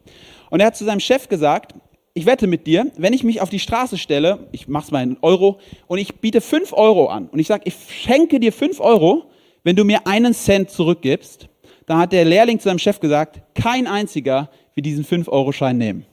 Und 0.50 0.60
er 0.60 0.66
hat 0.66 0.76
zu 0.76 0.84
seinem 0.84 1.00
Chef 1.00 1.28
gesagt, 1.28 1.74
ich 2.12 2.26
wette 2.26 2.46
mit 2.46 2.66
dir, 2.66 2.90
wenn 2.96 3.12
ich 3.12 3.24
mich 3.24 3.40
auf 3.40 3.50
die 3.50 3.58
Straße 3.58 3.98
stelle, 3.98 4.48
ich 4.52 4.68
mach's 4.68 4.90
mal 4.90 5.02
in 5.02 5.16
Euro, 5.22 5.58
und 5.86 5.98
ich 5.98 6.14
biete 6.16 6.40
fünf 6.40 6.72
Euro 6.72 7.08
an 7.08 7.28
und 7.28 7.38
ich 7.38 7.46
sage, 7.46 7.64
ich 7.66 7.74
schenke 7.90 8.40
dir 8.40 8.52
fünf 8.52 8.80
Euro, 8.80 9.24
wenn 9.64 9.76
du 9.76 9.84
mir 9.84 10.06
einen 10.06 10.32
Cent 10.32 10.70
zurückgibst, 10.70 11.48
da 11.86 11.98
hat 11.98 12.12
der 12.12 12.24
Lehrling 12.24 12.58
zu 12.58 12.64
seinem 12.64 12.78
Chef 12.78 13.00
gesagt, 13.00 13.40
kein 13.54 13.86
einziger 13.86 14.50
wird 14.74 14.86
diesen 14.86 15.04
5-Euro-Schein 15.04 15.78
nehmen. 15.78 16.06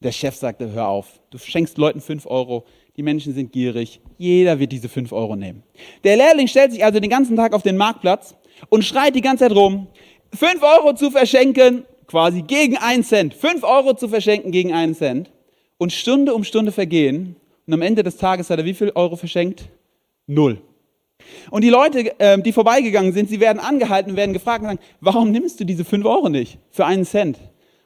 Der 0.00 0.12
Chef 0.12 0.34
sagte, 0.34 0.70
hör 0.72 0.88
auf, 0.88 1.20
du 1.30 1.38
schenkst 1.38 1.78
Leuten 1.78 2.00
5 2.00 2.26
Euro, 2.26 2.64
die 2.96 3.02
Menschen 3.02 3.34
sind 3.34 3.52
gierig, 3.52 4.00
jeder 4.18 4.58
wird 4.58 4.72
diese 4.72 4.88
5 4.88 5.12
Euro 5.12 5.36
nehmen. 5.36 5.62
Der 6.04 6.16
Lehrling 6.16 6.48
stellt 6.48 6.72
sich 6.72 6.84
also 6.84 7.00
den 7.00 7.10
ganzen 7.10 7.36
Tag 7.36 7.52
auf 7.52 7.62
den 7.62 7.76
Marktplatz 7.76 8.34
und 8.68 8.84
schreit 8.84 9.14
die 9.14 9.20
ganze 9.20 9.44
Zeit 9.44 9.56
rum, 9.56 9.86
5 10.34 10.62
Euro 10.62 10.94
zu 10.94 11.10
verschenken, 11.10 11.84
quasi 12.06 12.42
gegen 12.42 12.76
einen 12.76 13.04
Cent, 13.04 13.34
5 13.34 13.62
Euro 13.64 13.94
zu 13.94 14.08
verschenken 14.08 14.52
gegen 14.52 14.72
einen 14.72 14.94
Cent. 14.94 15.30
Und 15.78 15.92
Stunde 15.92 16.34
um 16.34 16.42
Stunde 16.42 16.72
vergehen 16.72 17.36
und 17.66 17.74
am 17.74 17.82
Ende 17.82 18.02
des 18.02 18.16
Tages 18.16 18.48
hat 18.48 18.58
er 18.58 18.64
wie 18.64 18.72
viel 18.72 18.92
Euro 18.94 19.16
verschenkt? 19.16 19.68
Null. 20.26 20.62
Und 21.50 21.62
die 21.62 21.70
Leute, 21.70 22.12
ähm, 22.18 22.42
die 22.42 22.52
vorbeigegangen 22.52 23.12
sind, 23.12 23.28
sie 23.28 23.40
werden 23.40 23.58
angehalten 23.58 24.12
und 24.12 24.16
werden 24.16 24.32
gefragt 24.32 24.62
und 24.62 24.68
sagen, 24.68 24.80
warum 25.00 25.30
nimmst 25.30 25.60
du 25.60 25.64
diese 25.64 25.84
fünf 25.84 26.04
Euro 26.04 26.28
nicht 26.28 26.58
für 26.70 26.86
einen 26.86 27.04
Cent? 27.04 27.38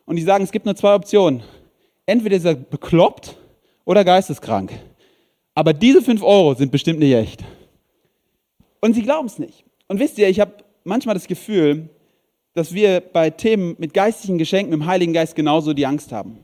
Und 0.06 0.16
die 0.16 0.23
sagen, 0.23 0.44
es 0.44 0.52
gibt 0.52 0.66
nur 0.66 0.76
zwei 0.76 0.94
Optionen. 0.94 1.42
Entweder 2.06 2.37
ist 2.37 2.44
er 2.44 2.54
bekloppt 2.54 3.37
oder 3.85 4.04
geisteskrank. 4.04 4.73
Aber 5.54 5.73
diese 5.73 6.02
fünf 6.02 6.23
Euro 6.23 6.54
sind 6.54 6.73
bestimmt 6.73 6.99
nicht 6.99 7.14
echt. 7.14 7.44
Und 8.80 8.94
sie 8.94 9.02
glauben 9.02 9.26
es 9.26 9.38
nicht. 9.38 9.64
Und 9.88 9.99
wisst 9.99 10.18
ihr, 10.18 10.28
ich 10.28 10.40
habe 10.40 10.52
manchmal 10.85 11.14
das 11.14 11.26
Gefühl, 11.26 11.88
dass 12.54 12.75
wir 12.75 13.00
bei 13.00 13.30
Themen 13.30 13.76
mit 13.78 13.94
geistlichen 13.94 14.38
Geschenken 14.38 14.73
im 14.73 14.87
Heiligen 14.87 15.12
Geist 15.12 15.35
genauso 15.35 15.73
die 15.73 15.87
Angst 15.87 16.12
haben. 16.12 16.38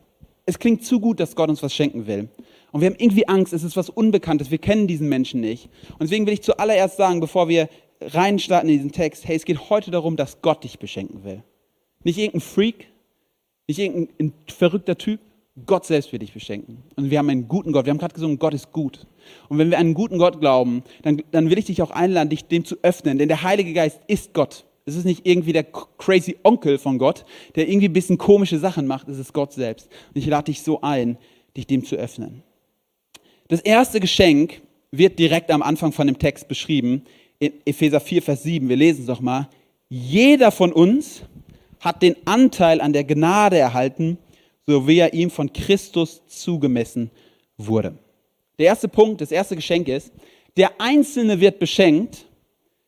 Es 0.44 0.58
klingt 0.58 0.84
zu 0.84 1.00
gut, 1.00 1.18
dass 1.18 1.34
Gott 1.34 1.48
uns 1.48 1.62
was 1.62 1.74
schenken 1.74 2.06
will. 2.06 2.28
Und 2.76 2.83
wir 2.83 2.90
haben 2.90 2.97
irgendwie 2.99 3.26
Angst, 3.26 3.54
es 3.54 3.62
ist 3.62 3.75
was 3.75 3.88
Unbekanntes, 3.88 4.50
wir 4.50 4.59
kennen 4.59 4.87
diesen 4.87 5.09
Menschen 5.09 5.40
nicht. 5.40 5.71
Und 5.92 6.02
deswegen 6.02 6.26
will 6.26 6.35
ich 6.35 6.42
zuallererst 6.42 6.99
sagen, 6.99 7.21
bevor 7.21 7.49
wir 7.49 7.71
reinstarten 8.02 8.68
in 8.68 8.76
diesen 8.76 8.92
Text, 8.92 9.26
hey, 9.26 9.35
es 9.35 9.47
geht 9.47 9.71
heute 9.71 9.90
darum, 9.90 10.16
dass 10.16 10.42
Gott 10.42 10.62
dich 10.62 10.78
beschenken 10.78 11.25
will. 11.25 11.42
Nicht 12.04 12.18
irgendein 12.18 12.42
Freak, 12.42 12.88
nicht 13.66 13.78
irgendein 13.78 14.35
verrückter 14.47 14.99
Typ, 14.99 15.21
Gott 15.64 15.87
selbst 15.87 16.12
will 16.12 16.18
dich 16.18 16.35
beschenken. 16.35 16.83
Und 16.97 17.11
wir 17.11 17.18
haben 17.18 17.30
einen 17.30 17.49
guten 17.49 17.73
Gott. 17.73 17.87
Wir 17.87 17.92
haben 17.92 17.99
gerade 17.99 18.12
gesungen, 18.12 18.38
Gott 18.38 18.52
ist 18.52 18.73
gut. 18.73 19.06
Und 19.49 19.56
wenn 19.56 19.71
wir 19.71 19.78
an 19.78 19.87
einen 19.87 19.95
guten 19.95 20.18
Gott 20.18 20.38
glauben, 20.38 20.83
dann, 21.00 21.23
dann 21.30 21.49
will 21.49 21.56
ich 21.56 21.64
dich 21.64 21.80
auch 21.80 21.92
einladen, 21.92 22.28
dich 22.28 22.45
dem 22.45 22.66
zu 22.66 22.76
öffnen. 22.83 23.16
Denn 23.16 23.28
der 23.28 23.42
Heilige 23.42 23.73
Geist 23.73 24.00
ist 24.06 24.35
Gott. 24.35 24.66
Es 24.85 24.97
ist 24.97 25.06
nicht 25.06 25.26
irgendwie 25.26 25.54
der 25.54 25.64
crazy 25.64 26.37
Onkel 26.42 26.76
von 26.76 26.99
Gott, 26.99 27.25
der 27.54 27.71
irgendwie 27.71 27.88
ein 27.88 27.95
bisschen 27.95 28.18
komische 28.18 28.59
Sachen 28.59 28.87
macht. 28.87 29.09
Es 29.09 29.18
ist 29.18 29.33
Gott 29.33 29.54
selbst. 29.54 29.88
Und 30.14 30.18
ich 30.18 30.26
lade 30.26 30.52
dich 30.52 30.61
so 30.61 30.83
ein, 30.83 31.16
dich 31.56 31.66
dem 31.66 31.83
zu 31.83 31.97
öffnen. 31.97 32.42
Das 33.48 33.60
erste 33.60 34.00
Geschenk 34.00 34.60
wird 34.90 35.18
direkt 35.18 35.50
am 35.50 35.62
Anfang 35.62 35.92
von 35.92 36.06
dem 36.06 36.18
Text 36.18 36.48
beschrieben, 36.48 37.04
in 37.38 37.52
Epheser 37.64 38.00
4, 38.00 38.22
Vers 38.22 38.42
7. 38.42 38.68
Wir 38.68 38.76
lesen 38.76 39.02
es 39.02 39.06
doch 39.06 39.20
mal. 39.20 39.48
Jeder 39.88 40.50
von 40.50 40.72
uns 40.72 41.22
hat 41.80 42.02
den 42.02 42.16
Anteil 42.24 42.80
an 42.80 42.92
der 42.92 43.04
Gnade 43.04 43.58
erhalten, 43.58 44.18
so 44.66 44.88
wie 44.88 44.98
er 44.98 45.12
ihm 45.12 45.30
von 45.30 45.52
Christus 45.52 46.22
zugemessen 46.26 47.10
wurde. 47.56 47.96
Der 48.58 48.66
erste 48.66 48.88
Punkt, 48.88 49.20
das 49.20 49.30
erste 49.30 49.54
Geschenk 49.54 49.86
ist, 49.88 50.12
der 50.56 50.80
Einzelne 50.80 51.38
wird 51.40 51.58
beschenkt, 51.58 52.24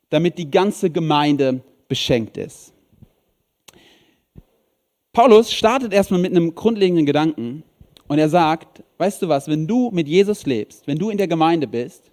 damit 0.09 0.39
die 0.39 0.51
ganze 0.51 0.91
Gemeinde 0.91 1.61
beschenkt 1.87 2.37
ist. 2.37 2.73
Paulus 5.13 5.53
startet 5.53 5.93
erstmal 5.93 6.21
mit 6.21 6.31
einem 6.31 6.55
grundlegenden 6.55 7.05
Gedanken 7.05 7.63
und 8.09 8.19
er 8.19 8.29
sagt, 8.29 8.83
weißt 8.99 9.23
du 9.23 9.29
was, 9.29 9.49
wenn 9.49 9.67
du 9.67 9.91
mit 9.93 10.09
Jesus 10.09 10.45
lebst, 10.45 10.87
wenn 10.87 10.99
du 10.99 11.11
in 11.11 11.19
der 11.19 11.29
Gemeinde 11.29 11.67
bist, 11.67 12.11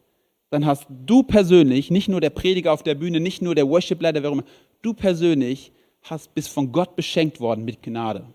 dann 0.50 0.66
hast 0.66 0.86
du 0.90 1.24
persönlich, 1.24 1.92
nicht 1.92 2.08
nur 2.08 2.22
der 2.22 2.30
Prediger 2.30 2.72
auf 2.72 2.84
der 2.84 2.96
Bühne, 2.96 3.20
nicht 3.20 3.42
nur 3.42 3.56
der 3.56 3.68
Worship-Leiter, 3.68 4.24
wer 4.24 4.32
immer, 4.32 4.44
du 4.82 4.94
persönlich 4.94 5.72
hast, 6.04 6.34
bist 6.36 6.50
von 6.50 6.72
Gott 6.72 6.96
beschenkt 6.96 7.40
worden 7.40 7.66
mit 7.66 7.82
Gnade. 7.82 8.26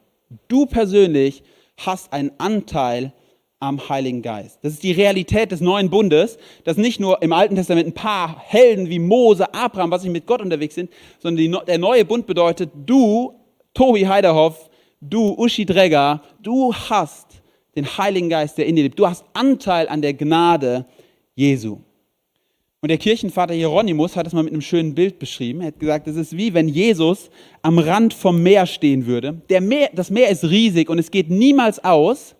Du 0.48 0.66
persönlich 0.66 1.42
hast 1.76 2.12
einen 2.12 2.32
Anteil 2.38 3.12
am 3.60 3.88
Heiligen 3.88 4.22
Geist. 4.22 4.58
Das 4.62 4.72
ist 4.72 4.82
die 4.82 4.92
Realität 4.92 5.52
des 5.52 5.60
neuen 5.60 5.90
Bundes, 5.90 6.38
dass 6.64 6.76
nicht 6.76 6.98
nur 6.98 7.22
im 7.22 7.32
Alten 7.32 7.56
Testament 7.56 7.88
ein 7.88 7.94
paar 7.94 8.38
Helden 8.38 8.88
wie 8.88 8.98
Mose, 8.98 9.52
Abraham, 9.52 9.90
was 9.90 10.04
ich 10.04 10.10
mit 10.10 10.26
Gott 10.26 10.40
unterwegs 10.40 10.74
sind, 10.74 10.90
sondern 11.18 11.44
die, 11.44 11.66
der 11.66 11.78
neue 11.78 12.04
Bund 12.04 12.26
bedeutet, 12.26 12.70
du, 12.86 13.34
Tobi 13.74 14.06
Heiderhoff, 14.06 14.70
du, 15.00 15.34
Uschi 15.38 15.66
Dregger, 15.66 16.22
du 16.42 16.74
hast 16.74 17.39
den 17.80 17.98
Heiligen 17.98 18.28
Geist, 18.28 18.58
der 18.58 18.66
in 18.66 18.76
dir 18.76 18.82
lebt. 18.82 18.98
Du 18.98 19.06
hast 19.06 19.24
Anteil 19.32 19.88
an 19.88 20.02
der 20.02 20.14
Gnade 20.14 20.86
Jesu. 21.34 21.78
Und 22.82 22.88
der 22.88 22.98
Kirchenvater 22.98 23.52
Hieronymus 23.52 24.16
hat 24.16 24.26
es 24.26 24.32
mal 24.32 24.42
mit 24.42 24.52
einem 24.52 24.62
schönen 24.62 24.94
Bild 24.94 25.18
beschrieben. 25.18 25.60
Er 25.60 25.68
hat 25.68 25.78
gesagt, 25.78 26.08
es 26.08 26.16
ist 26.16 26.36
wie 26.36 26.54
wenn 26.54 26.66
Jesus 26.66 27.30
am 27.60 27.78
Rand 27.78 28.14
vom 28.14 28.42
Meer 28.42 28.64
stehen 28.64 29.06
würde. 29.06 29.42
Meer, 29.60 29.90
das 29.94 30.10
Meer 30.10 30.30
ist 30.30 30.44
riesig 30.44 30.88
und 30.88 30.98
es 30.98 31.10
geht 31.10 31.28
niemals 31.28 31.84
aus, 31.84 32.36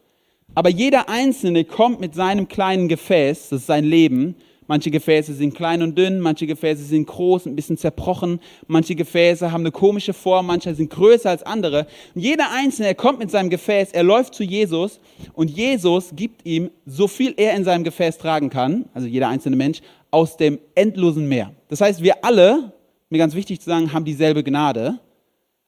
aber 0.55 0.71
jeder 0.71 1.09
Einzelne 1.11 1.65
kommt 1.65 2.01
mit 2.01 2.15
seinem 2.15 2.49
kleinen 2.49 2.89
Gefäß, 2.89 3.51
das 3.51 3.61
ist 3.61 3.67
sein 3.67 3.85
Leben, 3.85 4.35
Manche 4.71 4.93
Gefäße 4.93 5.35
sind 5.35 5.53
klein 5.57 5.83
und 5.83 5.99
dünn, 5.99 6.21
manche 6.21 6.47
Gefäße 6.47 6.85
sind 6.85 7.05
groß, 7.09 7.47
ein 7.47 7.57
bisschen 7.57 7.77
zerbrochen, 7.77 8.39
manche 8.69 8.95
Gefäße 8.95 9.51
haben 9.51 9.63
eine 9.63 9.73
komische 9.73 10.13
Form, 10.13 10.47
manche 10.47 10.73
sind 10.77 10.91
größer 10.91 11.29
als 11.29 11.43
andere. 11.43 11.89
Und 12.15 12.21
jeder 12.21 12.53
Einzelne, 12.53 12.87
er 12.87 12.95
kommt 12.95 13.19
mit 13.19 13.33
seinem 13.33 13.51
Gefäß, 13.51 13.91
er 13.91 14.05
läuft 14.05 14.33
zu 14.33 14.45
Jesus 14.45 15.01
und 15.33 15.51
Jesus 15.51 16.13
gibt 16.15 16.47
ihm 16.47 16.71
so 16.87 17.09
viel 17.09 17.35
er 17.37 17.57
in 17.57 17.65
seinem 17.65 17.83
Gefäß 17.83 18.19
tragen 18.19 18.49
kann, 18.49 18.85
also 18.95 19.09
jeder 19.09 19.27
einzelne 19.27 19.57
Mensch, 19.57 19.81
aus 20.13 20.37
dem 20.37 20.61
endlosen 20.77 21.27
Meer. 21.27 21.51
Das 21.67 21.81
heißt, 21.81 22.01
wir 22.01 22.25
alle, 22.25 22.73
mir 23.09 23.19
ganz 23.19 23.35
wichtig 23.35 23.59
zu 23.59 23.69
sagen, 23.69 23.93
haben 23.93 24.05
dieselbe 24.05 24.45
Gnade, 24.45 25.01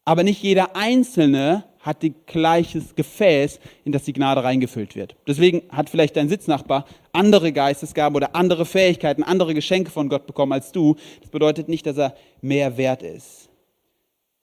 aber 0.04 0.22
nicht 0.22 0.40
jeder 0.40 0.76
Einzelne 0.76 1.64
hat 1.82 2.02
die 2.02 2.14
gleiches 2.26 2.94
Gefäß, 2.94 3.60
in 3.84 3.92
das 3.92 4.04
die 4.04 4.12
Gnade 4.12 4.42
reingefüllt 4.44 4.94
wird. 4.94 5.16
Deswegen 5.26 5.62
hat 5.68 5.90
vielleicht 5.90 6.16
dein 6.16 6.28
Sitznachbar 6.28 6.86
andere 7.12 7.52
Geistesgaben 7.52 8.16
oder 8.16 8.34
andere 8.34 8.64
Fähigkeiten, 8.64 9.24
andere 9.24 9.52
Geschenke 9.52 9.90
von 9.90 10.08
Gott 10.08 10.26
bekommen 10.26 10.52
als 10.52 10.72
du. 10.72 10.96
Das 11.20 11.30
bedeutet 11.30 11.68
nicht, 11.68 11.84
dass 11.84 11.98
er 11.98 12.14
mehr 12.40 12.76
wert 12.76 13.02
ist. 13.02 13.50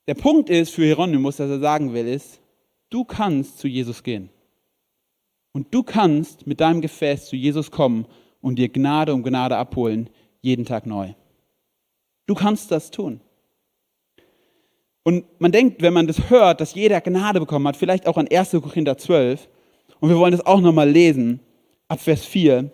Der 0.08 0.16
Punkt 0.16 0.50
ist 0.50 0.72
für 0.72 0.84
Hieronymus, 0.84 1.38
dass 1.38 1.50
er 1.50 1.60
sagen 1.60 1.94
will, 1.94 2.08
ist, 2.08 2.42
du 2.90 3.06
kannst 3.06 3.58
zu 3.58 3.68
Jesus 3.68 4.04
gehen. 4.04 4.30
Und 5.54 5.74
du 5.74 5.82
kannst 5.82 6.46
mit 6.46 6.60
deinem 6.60 6.82
Gefäß 6.82 7.28
zu 7.28 7.36
Jesus 7.36 7.72
kommen 7.72 8.06
und 8.42 8.60
dir 8.60 8.70
Gnade 8.70 9.14
um 9.14 9.24
Gnade 9.24 9.56
abholen, 9.56 10.10
jeden 10.42 10.66
Tag 10.66 10.86
neu. 10.86 11.14
Du 12.28 12.36
kannst 12.36 12.70
das 12.72 12.92
tun. 12.92 13.22
Und 15.04 15.26
man 15.40 15.52
denkt, 15.52 15.82
wenn 15.82 15.94
man 15.94 16.08
das 16.08 16.30
hört, 16.30 16.62
dass 16.62 16.76
jeder 16.76 17.02
Gnade 17.02 17.40
bekommen 17.40 17.68
hat, 17.68 17.78
vielleicht 17.78 18.08
auch 18.08 18.18
an 18.18 18.28
1. 18.28 18.52
Korinther 18.52 18.98
12, 18.98 19.48
und 20.00 20.10
wir 20.10 20.18
wollen 20.18 20.32
das 20.32 20.46
auch 20.46 20.62
nochmal 20.62 20.90
lesen, 20.90 21.40
ab 21.88 22.00
Vers 22.00 22.26
4, 22.26 22.70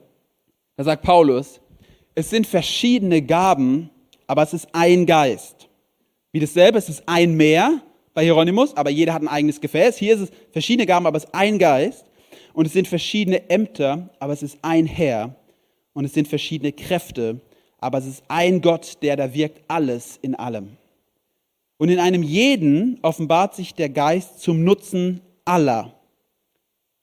da 0.78 0.84
sagt 0.84 1.04
Paulus, 1.04 1.62
es 2.16 2.30
sind 2.30 2.48
verschiedene 2.48 3.22
Gaben, 3.22 3.90
aber 4.28 4.44
es 4.44 4.54
ist 4.54 4.68
ein 4.74 5.06
Geist. 5.06 5.70
Wie 6.32 6.40
dasselbe, 6.40 6.78
es 6.78 6.90
ist 6.90 7.04
ein 7.06 7.36
Meer 7.36 7.82
bei 8.14 8.24
Hieronymus, 8.24 8.76
aber 8.76 8.90
jeder 8.90 9.14
hat 9.14 9.22
ein 9.22 9.28
eigenes 9.28 9.62
Gefäß. 9.62 9.98
Hier 9.98 10.16
ist 10.16 10.22
es 10.22 10.32
verschiedene 10.52 10.86
Gaben, 10.86 11.06
aber 11.06 11.18
es 11.18 11.26
ist 11.26 11.36
ein 11.36 11.60
Geist. 11.60 12.06
Und 12.54 12.66
es 12.66 12.74
sind 12.74 12.88
verschiedene 12.88 13.50
Ämter, 13.50 14.10
aber 14.20 14.34
es 14.34 14.44
ist 14.44 14.58
ein 14.62 14.86
Herr. 14.86 15.36
Und 15.94 16.06
es 16.06 16.14
sind 16.14 16.28
verschiedene 16.28 16.72
Kräfte, 16.72 17.40
aber 17.80 17.98
es 17.98 18.06
ist 18.06 18.24
ein 18.28 18.62
Gott, 18.62 18.98
der 19.02 19.16
da 19.18 19.34
wirkt 19.34 19.62
alles 19.68 20.18
in 20.22 20.36
allem. 20.36 20.78
Und 21.78 21.90
in 21.90 22.00
einem 22.00 22.24
jeden 22.24 23.00
offenbart 23.02 23.56
sich 23.56 23.74
der 23.74 23.90
Geist 23.90 24.40
zum 24.40 24.64
Nutzen 24.64 25.22
aller. 25.44 25.94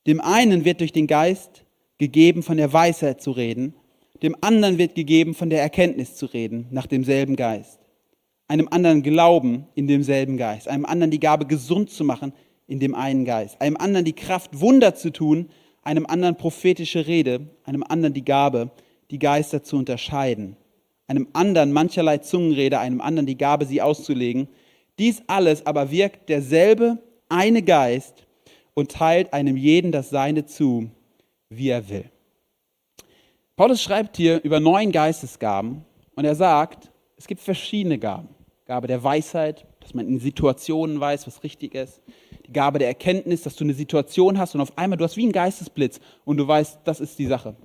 Dem 0.07 0.21
einen 0.21 0.65
wird 0.65 0.81
durch 0.81 0.93
den 0.93 1.07
Geist 1.07 1.65
gegeben, 1.99 2.43
von 2.43 2.57
der 2.57 2.73
Weisheit 2.73 3.21
zu 3.21 3.31
reden, 3.31 3.75
dem 4.23 4.37
anderen 4.41 4.79
wird 4.79 4.95
gegeben, 4.95 5.35
von 5.35 5.51
der 5.51 5.63
Erkenntnis 5.63 6.17
zu 6.17 6.27
reden, 6.27 6.67
nach 6.71 6.87
demselben 6.87 7.37
Geist. 7.37 7.79
Einem 8.49 8.69
anderen 8.71 9.03
Glauben 9.03 9.67
in 9.75 9.87
demselben 9.87 10.37
Geist, 10.37 10.69
einem 10.69 10.85
anderen 10.85 11.11
die 11.11 11.21
Gabe, 11.21 11.47
gesund 11.47 11.91
zu 11.91 12.05
machen 12.05 12.33
in 12.67 12.81
dem 12.81 12.95
einen 12.95 13.25
Geist, 13.25 13.61
einem 13.61 13.77
anderen 13.77 14.05
die 14.05 14.15
Kraft, 14.15 14.61
Wunder 14.61 14.95
zu 14.95 15.13
tun, 15.13 15.49
einem 15.83 16.07
anderen 16.07 16.37
prophetische 16.37 17.07
Rede, 17.07 17.49
einem 17.65 17.83
anderen 17.83 18.15
die 18.15 18.25
Gabe, 18.25 18.71
die 19.11 19.19
Geister 19.19 19.63
zu 19.63 19.77
unterscheiden, 19.77 20.57
einem 21.07 21.29
anderen 21.33 21.73
mancherlei 21.73 22.19
Zungenrede, 22.19 22.79
einem 22.79 23.01
anderen 23.01 23.27
die 23.27 23.39
Gabe, 23.39 23.67
sie 23.67 23.83
auszulegen. 23.83 24.49
Dies 25.03 25.21
alles 25.27 25.67
aber 25.67 25.91
wirkt 25.91 26.29
derselbe 26.29 26.97
eine 27.29 27.61
Geist 27.63 28.25
und 28.73 28.93
teilt 28.93 29.33
einem 29.33 29.57
jeden 29.57 29.91
das 29.91 30.11
Seine 30.11 30.47
zu, 30.47 30.93
wie 31.51 31.71
er 31.71 31.89
will. 31.89 32.05
Paulus 33.57 33.83
schreibt 33.83 34.17
hier 34.17 34.41
über 34.45 34.61
neun 34.61 34.93
Geistesgaben 34.93 35.85
und 36.15 36.25
er 36.25 36.37
sagt, 36.37 36.93
es 37.17 37.27
gibt 37.27 37.41
verschiedene 37.41 37.99
Gaben. 37.99 38.29
Gabe 38.65 38.87
der 38.87 39.03
Weisheit, 39.03 39.67
dass 39.81 39.93
man 39.93 40.07
in 40.07 40.21
Situationen 40.21 41.01
weiß, 41.01 41.27
was 41.27 41.43
richtig 41.43 41.75
ist. 41.75 42.01
Die 42.47 42.53
Gabe 42.53 42.79
der 42.79 42.87
Erkenntnis, 42.87 43.43
dass 43.43 43.57
du 43.57 43.65
eine 43.65 43.75
Situation 43.75 44.39
hast 44.39 44.55
und 44.55 44.61
auf 44.61 44.79
einmal, 44.79 44.99
du 44.99 45.05
hast 45.05 45.17
wie 45.17 45.27
ein 45.27 45.33
Geistesblitz 45.33 45.99
und 46.25 46.37
du 46.37 46.47
weißt, 46.47 46.79
das 46.85 47.01
ist 47.01 47.19
die 47.19 47.27
Sache. 47.27 47.57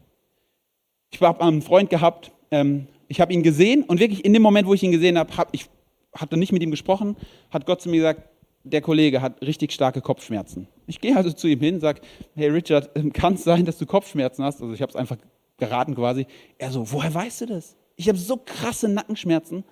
Ich 1.12 1.22
habe 1.22 1.40
einen 1.42 1.62
Freund 1.62 1.92
gehabt, 1.92 2.32
ähm, 2.50 2.88
ich 3.08 3.22
habe 3.22 3.32
ihn 3.32 3.44
gesehen 3.44 3.84
und 3.84 4.00
wirklich 4.00 4.26
in 4.26 4.34
dem 4.34 4.42
Moment, 4.42 4.68
wo 4.68 4.74
ich 4.74 4.82
ihn 4.82 4.92
gesehen 4.92 5.20
habe, 5.20 5.38
hab, 5.38 5.54
ich 5.54 5.70
hatte 6.18 6.38
nicht 6.38 6.52
mit 6.52 6.62
ihm 6.64 6.72
gesprochen, 6.72 7.16
hat 7.52 7.66
Gott 7.66 7.82
zu 7.82 7.90
mir 7.90 7.98
gesagt, 7.98 8.30
der 8.64 8.82
Kollege 8.82 9.22
hat 9.22 9.42
richtig 9.42 9.72
starke 9.72 10.02
Kopfschmerzen. 10.02 10.68
Ich 10.88 11.00
gehe 11.00 11.16
also 11.16 11.32
zu 11.32 11.48
ihm 11.48 11.60
hin, 11.60 11.80
sage, 11.80 12.02
hey 12.36 12.50
Richard, 12.50 12.92
kann 13.14 13.36
es 13.36 13.44
sein, 13.44 13.66
dass 13.66 13.78
du 13.78 13.86
Kopfschmerzen 13.86 14.44
hast? 14.44 14.62
Also 14.62 14.74
ich 14.74 14.82
habe 14.82 14.90
es 14.90 14.96
einfach 14.96 15.18
geraten 15.58 15.96
quasi. 15.96 16.28
Er 16.58 16.72
so, 16.72 16.92
woher 16.92 17.14
weißt 17.14 17.42
du 17.42 17.46
das? 17.48 17.76
Ich 17.96 18.08
habe 18.08 18.18
so 18.18 18.38
krasse 18.38 18.88
Nackenschmerzen. 18.88 19.64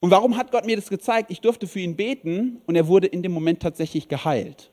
Und 0.00 0.10
warum 0.10 0.36
hat 0.36 0.50
Gott 0.50 0.66
mir 0.66 0.76
das 0.76 0.88
gezeigt? 0.88 1.30
Ich 1.30 1.40
durfte 1.40 1.66
für 1.66 1.80
ihn 1.80 1.96
beten 1.96 2.60
und 2.66 2.74
er 2.74 2.88
wurde 2.88 3.06
in 3.06 3.22
dem 3.22 3.32
Moment 3.32 3.60
tatsächlich 3.60 4.08
geheilt. 4.08 4.72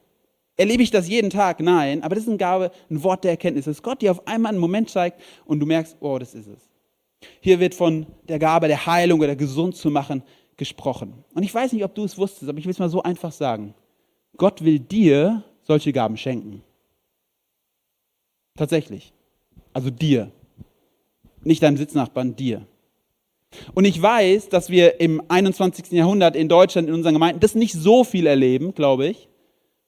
Erlebe 0.58 0.84
ich 0.84 0.92
das 0.92 1.08
jeden 1.08 1.30
Tag? 1.30 1.60
Nein, 1.60 2.04
aber 2.04 2.16
das 2.16 2.24
ist 2.24 2.30
eine 2.30 2.38
Gabe, 2.38 2.72
ein 2.90 3.04
Wort 3.04 3.24
der 3.24 3.32
Erkenntnis, 3.32 3.66
dass 3.66 3.84
Gott 3.84 4.02
dir 4.02 4.12
auf 4.12 4.28
einmal 4.28 4.52
einen 4.52 4.60
Moment 4.60 4.90
zeigt 4.90 5.22
und 5.46 5.60
du 5.60 5.66
merkst, 5.66 5.98
oh, 6.00 6.18
das 6.18 6.34
ist 6.34 6.48
es. 6.48 6.70
Hier 7.42 7.60
wird 7.60 7.76
von 7.76 8.08
der 8.28 8.40
Gabe 8.40 8.68
der 8.68 8.86
Heilung 8.86 9.20
oder 9.20 9.36
gesund 9.36 9.76
zu 9.76 9.90
machen 9.90 10.24
gesprochen. 10.60 11.24
Und 11.34 11.42
ich 11.42 11.54
weiß 11.54 11.74
nicht, 11.74 11.84
ob 11.84 11.96
du 11.96 12.04
es 12.04 12.18
wusstest, 12.18 12.48
aber 12.48 12.60
ich 12.60 12.66
will 12.66 12.72
es 12.72 12.80
mal 12.80 12.90
so 12.90 13.02
einfach 13.02 13.32
sagen. 13.32 13.74
Gott 14.38 14.64
will 14.64 14.78
dir 14.78 15.44
solche 15.64 15.92
Gaben 15.92 16.18
schenken. 16.18 16.62
Tatsächlich. 18.56 19.14
Also 19.74 19.90
dir. 19.90 20.32
Nicht 21.44 21.64
deinem 21.64 21.78
Sitznachbarn, 21.78 22.36
dir. 22.36 22.68
Und 23.74 23.86
ich 23.86 24.00
weiß, 24.00 24.50
dass 24.50 24.70
wir 24.70 25.00
im 25.00 25.24
21. 25.28 25.92
Jahrhundert 25.92 26.36
in 26.36 26.50
Deutschland, 26.50 26.90
in 26.90 26.94
unseren 26.94 27.14
Gemeinden, 27.14 27.40
das 27.40 27.56
nicht 27.56 27.74
so 27.74 28.04
viel 28.04 28.28
erleben, 28.28 28.76
glaube 28.76 29.08
ich. 29.08 29.30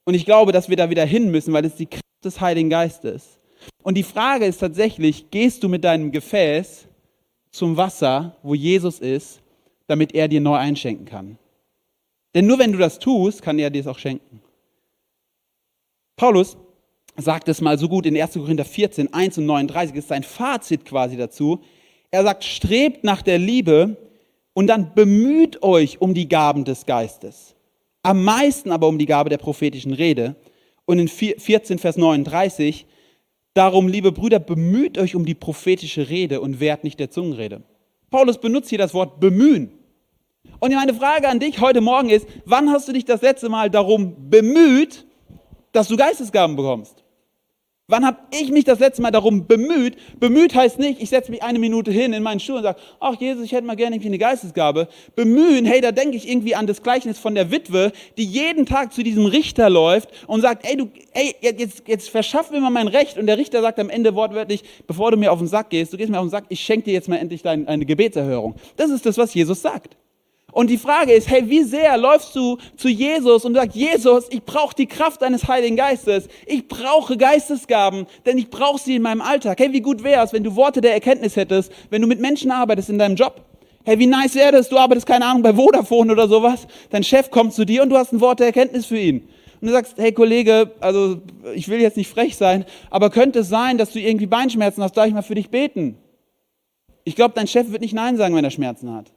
Und 0.06 0.16
ich 0.16 0.25
glaube, 0.25 0.51
dass 0.51 0.70
wir 0.70 0.78
da 0.78 0.90
wieder 0.90 1.06
hin 1.06 1.30
müssen, 1.30 1.54
weil 1.54 1.66
es 1.66 1.75
die 1.75 1.86
Kraft 1.86 2.04
des 2.24 2.42
Heiligen 2.42 2.70
Geistes. 2.70 3.40
Und 3.84 3.96
die 3.96 4.04
Frage 4.04 4.46
ist 4.46 4.60
tatsächlich, 4.60 5.30
gehst 5.30 5.63
du 5.63 5.70
mit 5.70 5.84
deinem 5.84 6.12
Gefäß 6.12 6.88
zum 7.51 7.78
Wasser, 7.78 8.38
wo 8.42 8.56
Jesus 8.56 9.00
ist, 9.00 9.41
damit 9.92 10.16
er 10.16 10.28
dir 10.28 10.42
neu 10.42 10.56
einschenken 10.56 11.06
kann? 11.06 11.38
Denn 12.34 12.48
nur 12.48 12.58
wenn 12.60 12.72
du 12.72 12.78
das 12.78 12.98
tust, 12.98 13.42
kann 13.42 13.60
er 13.60 13.70
dir 13.70 13.82
es 13.82 13.88
auch 13.88 14.00
schenken. 14.00 14.42
Paulus 16.16 16.58
sagt 17.18 17.48
es 17.50 17.62
mal 17.62 17.78
so 17.78 17.90
gut 17.90 18.06
in 18.06 18.20
1. 18.20 18.34
Korinther 18.34 18.66
14, 18.66 19.14
1 19.14 19.38
und 19.38 19.46
39, 19.46 19.96
ist 19.96 20.08
sein 20.08 20.24
Fazit 20.24 20.86
quasi 20.86 21.18
dazu. 21.18 21.62
Er 22.10 22.24
sagt, 22.24 22.44
strebt 22.44 23.04
nach 23.04 23.22
der 23.22 23.38
Liebe 23.38 23.98
und 24.54 24.68
dann 24.68 24.94
bemüht 24.94 25.64
euch 25.64 26.02
um 26.02 26.14
die 26.14 26.28
Gaben 26.28 26.66
des 26.66 26.86
Geistes. 26.86 27.56
Am 28.04 28.24
meisten 28.24 28.72
aber 28.72 28.88
um 28.88 28.98
die 28.98 29.06
Gabe 29.06 29.30
der 29.30 29.38
prophetischen 29.38 29.94
Rede. 29.94 30.36
Und 30.86 31.00
in 31.00 31.08
14, 31.08 31.80
Vers 31.80 31.98
39, 31.98 32.86
darum, 33.54 33.88
liebe 33.88 34.12
Brüder, 34.12 34.40
bemüht 34.40 34.98
euch 34.98 35.16
um 35.16 35.26
die 35.26 35.36
prophetische 35.36 36.10
Rede 36.10 36.42
und 36.42 36.60
wehrt 36.60 36.84
nicht 36.84 37.00
der 37.00 37.12
Zungenrede. 37.12 37.64
Paulus 38.10 38.40
benutzt 38.40 38.70
hier 38.70 38.78
das 38.78 38.94
Wort 38.94 39.20
bemühen. 39.20 39.72
Und 40.64 40.72
meine 40.76 40.94
Frage 40.94 41.28
an 41.28 41.40
dich 41.40 41.60
heute 41.60 41.82
Morgen 41.82 42.12
ist, 42.12 42.28
wann 42.46 42.70
hast 42.70 42.88
du 42.88 42.94
dich 42.94 43.04
das 43.04 43.24
letzte 43.24 43.50
Mal 43.50 43.72
darum 43.72 44.30
bemüht, 44.30 45.08
dass 45.72 45.88
du 45.88 45.98
Geistesgaben 45.98 46.56
bekommst? 46.56 47.04
Wann 47.88 48.06
habe 48.06 48.20
ich 48.30 48.52
mich 48.52 48.64
das 48.64 48.78
letzte 48.78 49.02
Mal 49.02 49.10
darum 49.10 49.48
bemüht? 49.48 49.98
Bemüht 50.20 50.54
heißt 50.54 50.78
nicht, 50.78 51.02
ich 51.02 51.10
setze 51.10 51.32
mich 51.32 51.42
eine 51.42 51.58
Minute 51.58 51.90
hin 51.90 52.14
in 52.14 52.22
meinen 52.22 52.40
Stuhl 52.40 52.58
und 52.58 52.64
sage, 52.64 52.80
ach 53.00 53.20
Jesus, 53.20 53.44
ich 53.44 53.54
hätte 53.54 53.66
mal 53.66 53.75
gerne 53.75 53.96
irgendwie 53.96 54.10
eine 54.10 54.20
Geistesgabe. 54.20 54.88
Bemühen, 55.16 55.66
hey, 55.66 55.82
da 55.82 55.92
denke 55.92 56.16
ich 56.16 56.30
irgendwie 56.30 56.54
an 56.54 56.68
das 56.68 56.84
Gleichnis 56.84 57.18
von 57.18 57.34
der 57.34 57.50
Witwe, 57.50 57.92
die 58.18 58.24
jeden 58.24 58.68
Tag 58.68 58.94
zu 58.94 59.01
diesem 59.01 59.25
Richter 59.25 59.68
läuft 59.68 60.10
und 60.27 60.42
sagt, 60.42 60.64
ey, 60.70 60.77
du, 60.77 60.92
ey, 61.14 61.36
jetzt, 61.42 61.88
jetzt 61.88 62.10
verschaff 62.10 62.51
mir 62.51 62.62
mal 62.62 62.70
mein 62.70 62.88
Recht. 62.88 63.18
Und 63.18 63.25
der 63.25 63.40
Richter 63.40 63.62
sagt 63.62 63.80
am 63.80 63.90
Ende 63.90 64.14
wortwörtlich, 64.14 64.64
bevor 64.86 65.10
du 65.10 65.18
mir 65.18 65.32
auf 65.32 65.40
den 65.40 65.48
Sack 65.48 65.72
gehst, 65.72 65.92
du 65.92 65.98
gehst 65.98 66.12
mir 66.12 66.20
auf 66.20 66.25
den 66.25 66.30
Sack, 66.30 66.46
ich 66.50 66.62
schenke 66.62 66.86
dir 66.86 66.94
jetzt 66.94 67.10
mal 67.10 67.18
endlich 67.18 67.42
deine, 67.42 67.68
eine 67.68 67.88
Gebetserhörung. 67.88 68.58
Das 68.77 68.92
ist 68.92 69.08
das, 69.08 69.18
was 69.18 69.34
Jesus 69.34 69.60
sagt. 69.60 69.98
Und 70.51 70.70
die 70.70 70.77
Frage 70.77 71.14
ist, 71.14 71.29
hey, 71.29 71.50
wie 71.50 71.64
sehr 71.64 71.98
läufst 71.98 72.35
du 72.35 72.57
zu 72.75 72.90
Jesus 72.90 73.46
und 73.46 73.53
sagst, 73.53 73.75
Jesus, 73.75 74.25
ich 74.29 74.44
brauche 74.44 74.75
die 74.75 74.85
Kraft 74.85 75.22
deines 75.22 75.48
Heiligen 75.48 75.77
Geistes. 75.77 76.27
Ich 76.46 76.68
brauche 76.68 77.16
Geistesgaben, 77.18 78.05
denn 78.25 78.37
ich 78.37 78.50
brauche 78.50 78.79
sie 78.79 78.96
in 78.96 79.01
meinem 79.01 79.22
Alltag. 79.22 79.59
Hey, 79.59 79.72
wie 79.72 79.81
gut 79.81 80.03
wäre 80.03 80.24
es, 80.24 80.33
wenn 80.33 80.44
du 80.44 80.55
Worte 80.55 80.81
der 80.81 80.94
Erkenntnis 80.94 81.35
hättest, 81.35 81.72
wenn 81.90 82.01
du 82.01 82.07
mit 82.07 82.20
Menschen 82.20 82.51
arbeitest 82.51 82.90
in 82.90 82.98
deinem 82.98 83.16
Job. 83.16 83.42
Hey, 83.83 83.98
wie 83.98 84.07
nice 84.07 84.35
wäre 84.35 84.51
das, 84.51 84.70
du 84.70 84.77
arbeitest, 84.77 85.07
keine 85.07 85.25
Ahnung, 85.25 85.42
bei 85.42 85.53
Vodafone 85.53 86.11
oder 86.11 86.27
sowas. 86.27 86.68
Dein 86.90 87.03
Chef 87.03 87.31
kommt 87.31 87.53
zu 87.53 87.66
dir 87.66 87.81
und 87.81 87.90
du 87.90 87.98
hast 87.98 88.11
ein 88.11 88.22
Wort 88.22 88.40
der 88.40 88.48
Erkenntnis 88.48 88.85
für 88.85 89.00
ihn. 89.00 89.27
Und 89.59 89.68
du 89.68 89.74
sagst, 89.74 89.96
hey 89.98 90.11
Kollege, 90.11 90.72
also 90.79 91.22
ich 91.55 91.68
will 91.70 91.79
jetzt 91.79 91.98
nicht 91.98 92.09
frech 92.09 92.35
sein, 92.35 92.66
aber 92.90 93.09
könnte 93.09 93.40
es 93.40 93.50
sein, 93.50 93.77
dass 93.77 93.92
du 93.92 94.00
irgendwie 94.00 94.25
Beinschmerzen 94.25 94.83
hast, 94.83 94.98
darf 94.98 95.07
ich 95.07 95.14
mal 95.14 95.22
für 95.22 95.35
dich 95.35 95.50
beten? 95.50 95.98
Ich 97.03 97.16
glaube, 97.16 97.33
dein 97.35 97.48
Chef 97.48 97.72
wird 97.72 97.81
nicht 97.81 97.94
Nein 97.94 98.18
sagen, 98.18 98.35
wenn 98.35 98.44
er 98.44 98.51
Schmerzen 98.51 98.94
hat. 98.94 99.11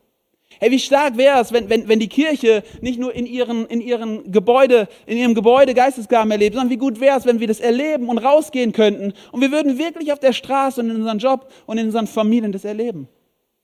Hey, 0.60 0.70
wie 0.70 0.78
stark 0.78 1.16
wäre 1.16 1.40
es, 1.40 1.52
wenn, 1.52 1.68
wenn, 1.68 1.88
wenn 1.88 1.98
die 1.98 2.08
Kirche 2.08 2.62
nicht 2.80 2.98
nur 2.98 3.14
in, 3.14 3.26
ihren, 3.26 3.66
in, 3.66 3.80
ihren 3.80 4.30
Gebäude, 4.30 4.88
in 5.06 5.18
ihrem 5.18 5.34
Gebäude 5.34 5.74
Geistesgaben 5.74 6.30
erlebt, 6.30 6.54
sondern 6.54 6.70
wie 6.70 6.76
gut 6.76 7.00
wäre 7.00 7.18
es, 7.18 7.26
wenn 7.26 7.40
wir 7.40 7.46
das 7.46 7.60
erleben 7.60 8.08
und 8.08 8.18
rausgehen 8.18 8.72
könnten 8.72 9.12
und 9.32 9.40
wir 9.40 9.50
würden 9.50 9.78
wirklich 9.78 10.12
auf 10.12 10.20
der 10.20 10.32
Straße 10.32 10.80
und 10.80 10.90
in 10.90 10.96
unserem 10.96 11.18
Job 11.18 11.50
und 11.66 11.78
in 11.78 11.86
unseren 11.86 12.06
Familien 12.06 12.52
das 12.52 12.64
erleben. 12.64 13.08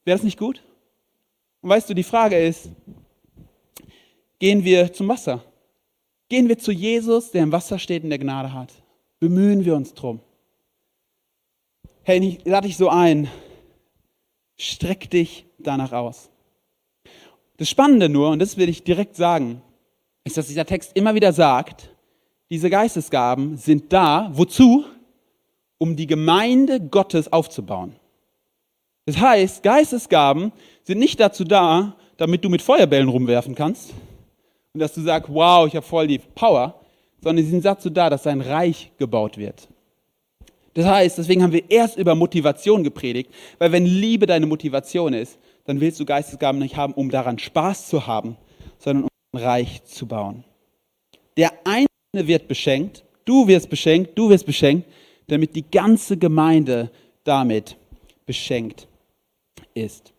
Wäre 0.04 0.16
das 0.16 0.24
nicht 0.24 0.38
gut? 0.38 0.62
Und 1.60 1.70
weißt 1.70 1.90
du, 1.90 1.94
die 1.94 2.02
Frage 2.02 2.38
ist, 2.38 2.70
gehen 4.38 4.64
wir 4.64 4.92
zum 4.92 5.08
Wasser? 5.08 5.44
Gehen 6.28 6.48
wir 6.48 6.58
zu 6.58 6.72
Jesus, 6.72 7.30
der 7.30 7.42
im 7.42 7.52
Wasser 7.52 7.78
steht 7.78 8.04
und 8.04 8.10
der 8.10 8.18
Gnade 8.18 8.52
hat? 8.52 8.72
Bemühen 9.18 9.64
wir 9.64 9.74
uns 9.74 9.94
drum? 9.94 10.20
Hey, 12.02 12.38
lade 12.44 12.66
dich 12.66 12.76
so 12.76 12.88
ein, 12.88 13.28
streck 14.56 15.10
dich 15.10 15.44
danach 15.58 15.92
aus. 15.92 16.30
Das 17.60 17.68
Spannende 17.68 18.08
nur, 18.08 18.30
und 18.30 18.38
das 18.38 18.56
will 18.56 18.70
ich 18.70 18.84
direkt 18.84 19.16
sagen, 19.16 19.60
ist, 20.24 20.38
dass 20.38 20.46
dieser 20.46 20.64
Text 20.64 20.92
immer 20.94 21.14
wieder 21.14 21.34
sagt, 21.34 21.90
diese 22.48 22.70
Geistesgaben 22.70 23.58
sind 23.58 23.92
da, 23.92 24.30
wozu? 24.32 24.86
Um 25.76 25.94
die 25.94 26.06
Gemeinde 26.06 26.80
Gottes 26.80 27.30
aufzubauen. 27.30 27.96
Das 29.04 29.18
heißt, 29.18 29.62
Geistesgaben 29.62 30.52
sind 30.84 31.00
nicht 31.00 31.20
dazu 31.20 31.44
da, 31.44 31.96
damit 32.16 32.46
du 32.46 32.48
mit 32.48 32.62
Feuerbällen 32.62 33.10
rumwerfen 33.10 33.54
kannst 33.54 33.92
und 34.72 34.80
dass 34.80 34.94
du 34.94 35.02
sagst, 35.02 35.28
wow, 35.30 35.66
ich 35.66 35.76
habe 35.76 35.84
voll 35.84 36.06
die 36.06 36.18
Power, 36.18 36.80
sondern 37.22 37.44
sie 37.44 37.50
sind 37.50 37.66
dazu 37.66 37.90
da, 37.90 38.08
dass 38.08 38.22
sein 38.22 38.40
Reich 38.40 38.90
gebaut 38.96 39.36
wird. 39.36 39.68
Das 40.72 40.86
heißt, 40.86 41.18
deswegen 41.18 41.42
haben 41.42 41.52
wir 41.52 41.70
erst 41.70 41.98
über 41.98 42.14
Motivation 42.14 42.84
gepredigt, 42.84 43.30
weil 43.58 43.70
wenn 43.70 43.84
Liebe 43.84 44.24
deine 44.24 44.46
Motivation 44.46 45.12
ist, 45.12 45.38
dann 45.64 45.80
willst 45.80 46.00
du 46.00 46.04
Geistesgaben 46.04 46.60
nicht 46.60 46.76
haben, 46.76 46.92
um 46.94 47.10
daran 47.10 47.38
Spaß 47.38 47.88
zu 47.88 48.06
haben, 48.06 48.36
sondern 48.78 49.04
um 49.04 49.10
ein 49.38 49.42
Reich 49.42 49.84
zu 49.84 50.06
bauen. 50.06 50.44
Der 51.36 51.52
Einzelne 51.64 52.26
wird 52.26 52.48
beschenkt, 52.48 53.04
du 53.24 53.46
wirst 53.46 53.70
beschenkt, 53.70 54.18
du 54.18 54.30
wirst 54.30 54.46
beschenkt, 54.46 54.88
damit 55.28 55.54
die 55.54 55.70
ganze 55.70 56.16
Gemeinde 56.16 56.90
damit 57.24 57.76
beschenkt 58.26 58.88
ist. 59.74 60.12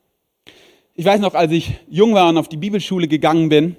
Ich 0.93 1.05
weiß 1.05 1.19
noch, 1.19 1.33
als 1.33 1.51
ich 1.51 1.73
jung 1.89 2.13
war 2.13 2.29
und 2.29 2.37
auf 2.37 2.49
die 2.49 2.57
Bibelschule 2.57 3.07
gegangen 3.07 3.49
bin, 3.49 3.75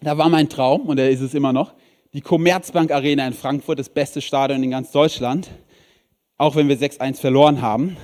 da 0.00 0.18
war 0.18 0.28
mein 0.28 0.48
Traum, 0.48 0.82
und 0.82 0.98
er 0.98 1.10
ist 1.10 1.20
es 1.20 1.34
immer 1.34 1.52
noch, 1.52 1.72
die 2.12 2.20
Commerzbank 2.20 2.90
Arena 2.90 3.26
in 3.26 3.32
Frankfurt, 3.32 3.78
das 3.78 3.88
beste 3.88 4.20
Stadion 4.20 4.62
in 4.62 4.70
ganz 4.70 4.90
Deutschland, 4.90 5.50
auch 6.38 6.56
wenn 6.56 6.68
wir 6.68 6.78
6-1 6.78 7.20
verloren 7.20 7.62
haben 7.62 7.96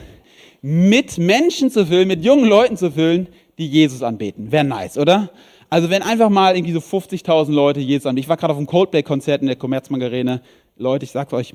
mit 0.63 1.19
Menschen 1.19 1.71
zu 1.71 1.85
füllen, 1.85 2.09
mit 2.09 2.25
jungen 2.25 2.47
Leuten 2.47 2.77
zu 2.77 2.93
füllen, 2.93 3.29
die 3.59 3.67
Jesus 3.67 4.03
anbeten. 4.03 4.53
Wäre 4.53 4.65
nice, 4.65 4.97
oder? 4.97 5.31
Also 5.69 5.91
wenn 5.91 6.03
einfach 6.03 6.31
mal 6.31 6.57
irgendwie 6.57 6.73
so 6.73 6.79
50.000 6.79 7.51
Leute 7.53 7.81
Jesus 7.81 8.07
anbeten. 8.07 8.25
Ich 8.25 8.29
war 8.29 8.37
gerade 8.37 8.53
auf 8.53 8.59
einem 8.59 8.67
Coldplay-Konzert 8.67 9.43
in 9.43 9.49
der 9.49 9.57
Commerzbank. 9.57 10.41
Leute, 10.77 11.05
ich 11.05 11.11
sag's 11.11 11.33
euch, 11.33 11.55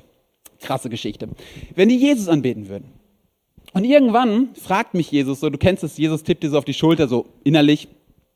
krasse 0.60 0.90
Geschichte. 0.90 1.28
Wenn 1.74 1.88
die 1.88 1.96
Jesus 1.96 2.28
anbeten 2.28 2.68
würden. 2.68 2.92
Und 3.72 3.84
irgendwann 3.84 4.54
fragt 4.54 4.94
mich 4.94 5.10
Jesus, 5.10 5.40
so 5.40 5.50
du 5.50 5.58
kennst 5.58 5.84
es, 5.84 5.96
Jesus 5.96 6.22
tippt 6.22 6.42
dir 6.42 6.50
so 6.50 6.58
auf 6.58 6.64
die 6.64 6.74
Schulter, 6.74 7.06
so 7.06 7.26
innerlich, 7.44 7.88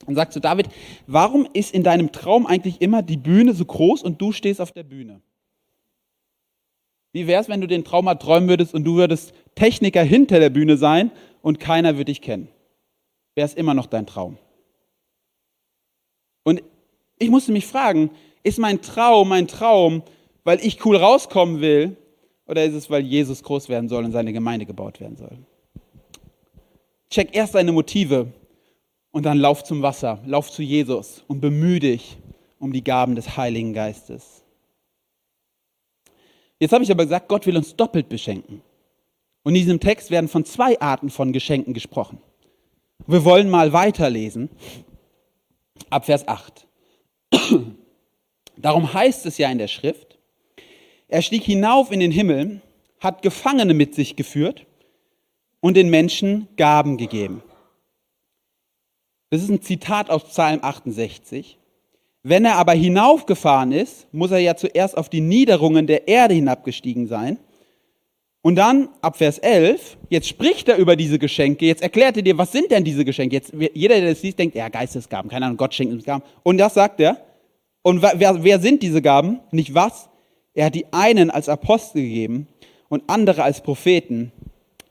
und 0.06 0.14
sagt 0.14 0.32
so, 0.32 0.40
David, 0.40 0.68
warum 1.06 1.48
ist 1.52 1.74
in 1.74 1.82
deinem 1.82 2.12
Traum 2.12 2.46
eigentlich 2.46 2.80
immer 2.80 3.02
die 3.02 3.16
Bühne 3.16 3.54
so 3.54 3.64
groß 3.64 4.02
und 4.02 4.20
du 4.20 4.32
stehst 4.32 4.60
auf 4.60 4.72
der 4.72 4.82
Bühne? 4.82 5.20
Wie 7.12 7.26
wäre 7.26 7.42
es, 7.42 7.48
wenn 7.48 7.60
du 7.60 7.66
den 7.66 7.84
Traum 7.84 8.06
träumen 8.18 8.48
würdest 8.48 8.74
und 8.74 8.84
du 8.84 8.96
würdest 8.96 9.34
Techniker 9.54 10.02
hinter 10.02 10.40
der 10.40 10.50
Bühne 10.50 10.76
sein 10.76 11.10
und 11.42 11.60
keiner 11.60 11.94
würde 11.94 12.06
dich 12.06 12.22
kennen? 12.22 12.48
wäre 13.34 13.46
es 13.46 13.54
immer 13.54 13.74
noch 13.74 13.86
dein 13.86 14.06
Traum. 14.06 14.38
Und 16.44 16.62
ich 17.18 17.30
musste 17.30 17.52
mich 17.52 17.66
fragen, 17.66 18.10
ist 18.42 18.58
mein 18.58 18.82
Traum 18.82 19.28
mein 19.28 19.46
Traum, 19.46 20.02
weil 20.44 20.64
ich 20.64 20.84
cool 20.84 20.96
rauskommen 20.96 21.60
will, 21.60 21.96
oder 22.46 22.64
ist 22.64 22.74
es, 22.74 22.90
weil 22.90 23.02
Jesus 23.02 23.42
groß 23.42 23.68
werden 23.68 23.88
soll 23.88 24.04
und 24.04 24.12
seine 24.12 24.32
Gemeinde 24.32 24.66
gebaut 24.66 25.00
werden 25.00 25.16
soll? 25.16 25.38
Check 27.08 27.34
erst 27.34 27.54
deine 27.54 27.72
Motive 27.72 28.32
und 29.12 29.24
dann 29.24 29.38
lauf 29.38 29.62
zum 29.62 29.82
Wasser, 29.82 30.20
lauf 30.26 30.50
zu 30.50 30.62
Jesus 30.62 31.24
und 31.28 31.40
bemühe 31.40 31.78
dich 31.78 32.18
um 32.58 32.72
die 32.72 32.82
Gaben 32.82 33.14
des 33.14 33.36
Heiligen 33.36 33.72
Geistes. 33.72 34.41
Jetzt 36.62 36.72
habe 36.72 36.84
ich 36.84 36.92
aber 36.92 37.02
gesagt, 37.02 37.26
Gott 37.26 37.44
will 37.46 37.56
uns 37.56 37.74
doppelt 37.74 38.08
beschenken. 38.08 38.62
Und 39.42 39.56
in 39.56 39.62
diesem 39.62 39.80
Text 39.80 40.12
werden 40.12 40.28
von 40.28 40.44
zwei 40.44 40.80
Arten 40.80 41.10
von 41.10 41.32
Geschenken 41.32 41.74
gesprochen. 41.74 42.20
Wir 43.04 43.24
wollen 43.24 43.50
mal 43.50 43.72
weiterlesen 43.72 44.48
ab 45.90 46.04
Vers 46.04 46.28
8. 46.28 46.68
Darum 48.56 48.94
heißt 48.94 49.26
es 49.26 49.38
ja 49.38 49.50
in 49.50 49.58
der 49.58 49.66
Schrift, 49.66 50.20
er 51.08 51.22
stieg 51.22 51.42
hinauf 51.42 51.90
in 51.90 51.98
den 51.98 52.12
Himmel, 52.12 52.60
hat 53.00 53.22
Gefangene 53.22 53.74
mit 53.74 53.96
sich 53.96 54.14
geführt 54.14 54.64
und 55.58 55.76
den 55.76 55.90
Menschen 55.90 56.46
Gaben 56.56 56.96
gegeben. 56.96 57.42
Das 59.30 59.42
ist 59.42 59.48
ein 59.48 59.62
Zitat 59.62 60.10
aus 60.10 60.22
Psalm 60.28 60.60
68. 60.62 61.58
Wenn 62.22 62.44
er 62.44 62.56
aber 62.56 62.72
hinaufgefahren 62.72 63.72
ist, 63.72 64.06
muss 64.12 64.30
er 64.30 64.38
ja 64.38 64.56
zuerst 64.56 64.96
auf 64.96 65.08
die 65.08 65.20
Niederungen 65.20 65.86
der 65.86 66.06
Erde 66.06 66.34
hinabgestiegen 66.34 67.08
sein. 67.08 67.38
Und 68.42 68.56
dann 68.56 68.88
ab 69.00 69.16
Vers 69.16 69.38
11, 69.38 69.96
jetzt 70.08 70.28
spricht 70.28 70.68
er 70.68 70.76
über 70.76 70.96
diese 70.96 71.18
Geschenke, 71.18 71.66
jetzt 71.66 71.82
erklärt 71.82 72.16
er 72.16 72.22
dir, 72.22 72.38
was 72.38 72.50
sind 72.50 72.70
denn 72.72 72.82
diese 72.82 73.04
Geschenke? 73.04 73.36
Jetzt, 73.36 73.52
jeder, 73.74 74.00
der 74.00 74.10
das 74.10 74.22
liest, 74.22 74.38
denkt, 74.38 74.56
ja, 74.56 74.68
Geistesgaben, 74.68 75.30
keine 75.30 75.46
Ahnung, 75.46 75.56
Gott 75.56 75.74
schenkt 75.74 75.92
uns 75.92 76.04
Gaben. 76.04 76.24
Und 76.42 76.58
das 76.58 76.74
sagt 76.74 77.00
er. 77.00 77.18
Und 77.82 78.02
wer, 78.02 78.44
wer 78.44 78.60
sind 78.60 78.82
diese 78.82 79.02
Gaben? 79.02 79.40
Nicht 79.50 79.74
was? 79.74 80.08
Er 80.54 80.66
hat 80.66 80.74
die 80.74 80.86
einen 80.92 81.30
als 81.30 81.48
Apostel 81.48 82.02
gegeben 82.02 82.46
und 82.88 83.02
andere 83.08 83.42
als 83.42 83.60
Propheten. 83.60 84.32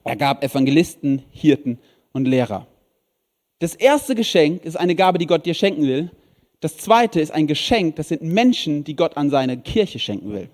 Er 0.04 0.16
gab 0.16 0.42
Evangelisten, 0.42 1.22
Hirten 1.30 1.78
und 2.12 2.26
Lehrer. 2.26 2.66
Das 3.60 3.74
erste 3.74 4.14
Geschenk 4.14 4.64
ist 4.64 4.76
eine 4.76 4.94
Gabe, 4.94 5.18
die 5.18 5.26
Gott 5.26 5.46
dir 5.46 5.54
schenken 5.54 5.86
will. 5.86 6.10
Das 6.62 6.76
zweite 6.76 7.20
ist 7.20 7.32
ein 7.32 7.48
Geschenk, 7.48 7.96
das 7.96 8.08
sind 8.08 8.22
Menschen, 8.22 8.84
die 8.84 8.94
Gott 8.94 9.16
an 9.16 9.30
seine 9.30 9.58
Kirche 9.58 9.98
schenken 9.98 10.32
will. 10.32 10.48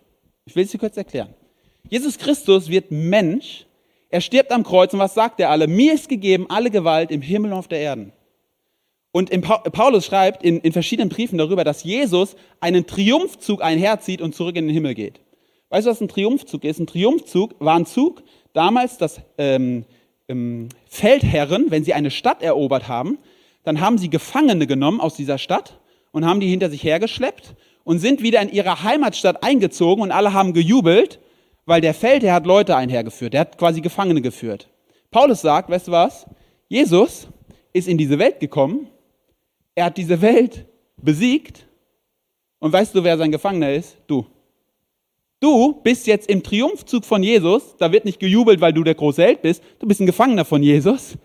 Ich 0.47 0.57
will 0.57 0.65
es 0.65 0.71
dir 0.71 0.79
kurz 0.79 0.97
erklären. 0.97 1.35
Jesus 1.91 2.17
Christus 2.17 2.71
wird 2.71 2.91
Mensch, 2.91 3.67
er 4.09 4.23
stirbt 4.23 4.51
am 4.51 4.65
Kreuz 4.65 4.95
und 4.95 5.01
was 5.01 5.13
sagt 5.13 5.39
er 5.39 5.51
alle? 5.51 5.67
Mir 5.67 5.93
ist 5.93 6.09
gegeben 6.09 6.47
alle 6.49 6.71
Gewalt 6.71 7.11
im 7.11 7.21
Himmel 7.21 7.53
und 7.53 7.59
auf 7.59 7.69
der 7.69 7.81
Erde. 7.81 8.11
Und 9.13 9.31
Paulus 9.43 10.07
schreibt 10.07 10.43
in, 10.43 10.61
in 10.61 10.73
verschiedenen 10.73 11.11
Briefen 11.11 11.37
darüber, 11.37 11.63
dass 11.63 11.85
Jesus 11.85 12.37
einen 12.59 12.87
Triumphzug 12.87 13.63
einherzieht 13.63 14.23
und 14.23 14.35
zurück 14.35 14.57
in 14.57 14.67
den 14.67 14.73
Himmel 14.73 14.95
geht. 14.95 15.21
Weißt 15.69 15.87
du, 15.87 15.91
was 15.91 16.01
ein 16.01 16.09
Triumphzug 16.09 16.65
ist? 16.65 16.79
Ein 16.79 16.87
Triumphzug 16.87 17.55
war 17.59 17.77
ein 17.77 17.85
Zug, 17.85 18.23
damals, 18.55 18.97
dass 18.97 19.21
ähm, 19.37 19.85
ähm, 20.27 20.71
Feldherren, 20.87 21.71
wenn 21.71 21.85
sie 21.85 21.93
eine 21.93 22.11
Stadt 22.11 22.43
erobert 22.43 22.89
haben, 22.89 23.19
dann 23.65 23.83
haben 23.83 23.99
sie 23.99 24.09
Gefangene 24.09 24.67
genommen 24.67 25.01
aus 25.03 25.15
dieser 25.15 25.37
Stadt 25.37 25.78
und 26.13 26.27
haben 26.27 26.41
die 26.41 26.49
hinter 26.49 26.71
sich 26.71 26.83
hergeschleppt 26.83 27.55
und 27.85 27.99
sind 27.99 28.23
wieder 28.23 28.41
in 28.43 28.51
ihre 28.51 28.83
Heimatstadt 28.83 29.43
eingezogen 29.43 30.03
und 30.03 30.11
alle 30.11 30.33
haben 30.33 30.53
gejubelt 30.53 31.21
weil 31.69 31.83
der 31.83 31.93
Feldherr 31.93 32.33
hat 32.33 32.47
Leute 32.47 32.75
einhergeführt, 32.75 33.35
der 33.35 33.43
hat 33.43 33.59
quasi 33.59 33.83
Gefangene 33.83 34.23
geführt. 34.23 34.71
Paulus 35.11 35.43
sagt, 35.43 35.69
weißt 35.69 35.89
du 35.89 35.93
was? 35.93 36.25
Jesus 36.67 37.29
ist 37.75 37.89
in 37.89 37.99
diese 37.99 38.19
Welt 38.19 38.41
gekommen, 38.41 38.89
er 39.75 39.85
hat 39.85 39.99
diese 39.99 40.23
Welt 40.23 40.65
besiegt 40.97 41.67
und 42.59 42.73
weißt 42.73 42.95
du, 42.95 43.05
wer 43.05 43.19
sein 43.19 43.31
Gefangener 43.31 43.75
ist? 43.75 43.99
Du. 44.07 44.25
Du 45.41 45.75
bist 45.83 46.07
jetzt 46.07 46.31
im 46.31 46.43
Triumphzug 46.43 47.05
von 47.05 47.23
Jesus, 47.23 47.77
da 47.77 47.93
wird 47.93 48.07
nicht 48.07 48.19
gejubelt, 48.19 48.63
weil 48.63 48.73
du 48.73 48.83
der 48.83 48.95
große 48.95 49.23
Held 49.23 49.43
bist, 49.43 49.63
du 49.79 49.87
bist 49.87 50.01
ein 50.01 50.07
Gefangener 50.07 50.47
von 50.47 50.63
Jesus. 50.63 51.19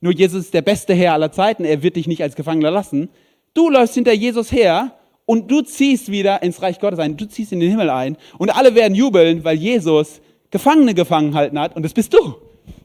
Nur 0.00 0.14
Jesus 0.14 0.44
ist 0.46 0.54
der 0.54 0.62
beste 0.62 0.94
Herr 0.94 1.12
aller 1.12 1.30
Zeiten, 1.30 1.66
er 1.66 1.82
wird 1.82 1.96
dich 1.96 2.06
nicht 2.06 2.22
als 2.22 2.36
Gefangener 2.36 2.70
lassen. 2.70 3.10
Du 3.54 3.68
läufst 3.68 3.94
hinter 3.94 4.12
Jesus 4.12 4.52
her 4.52 4.92
und 5.26 5.50
du 5.50 5.62
ziehst 5.62 6.10
wieder 6.10 6.42
ins 6.42 6.62
Reich 6.62 6.78
Gottes 6.80 6.98
ein, 6.98 7.16
du 7.16 7.26
ziehst 7.26 7.52
in 7.52 7.60
den 7.60 7.70
Himmel 7.70 7.90
ein 7.90 8.16
und 8.38 8.50
alle 8.50 8.74
werden 8.74 8.94
jubeln, 8.94 9.44
weil 9.44 9.56
Jesus 9.56 10.20
Gefangene 10.50 10.94
gefangen 10.94 11.34
halten 11.34 11.58
hat 11.58 11.76
und 11.76 11.84
das 11.84 11.92
bist 11.92 12.12
du. 12.12 12.36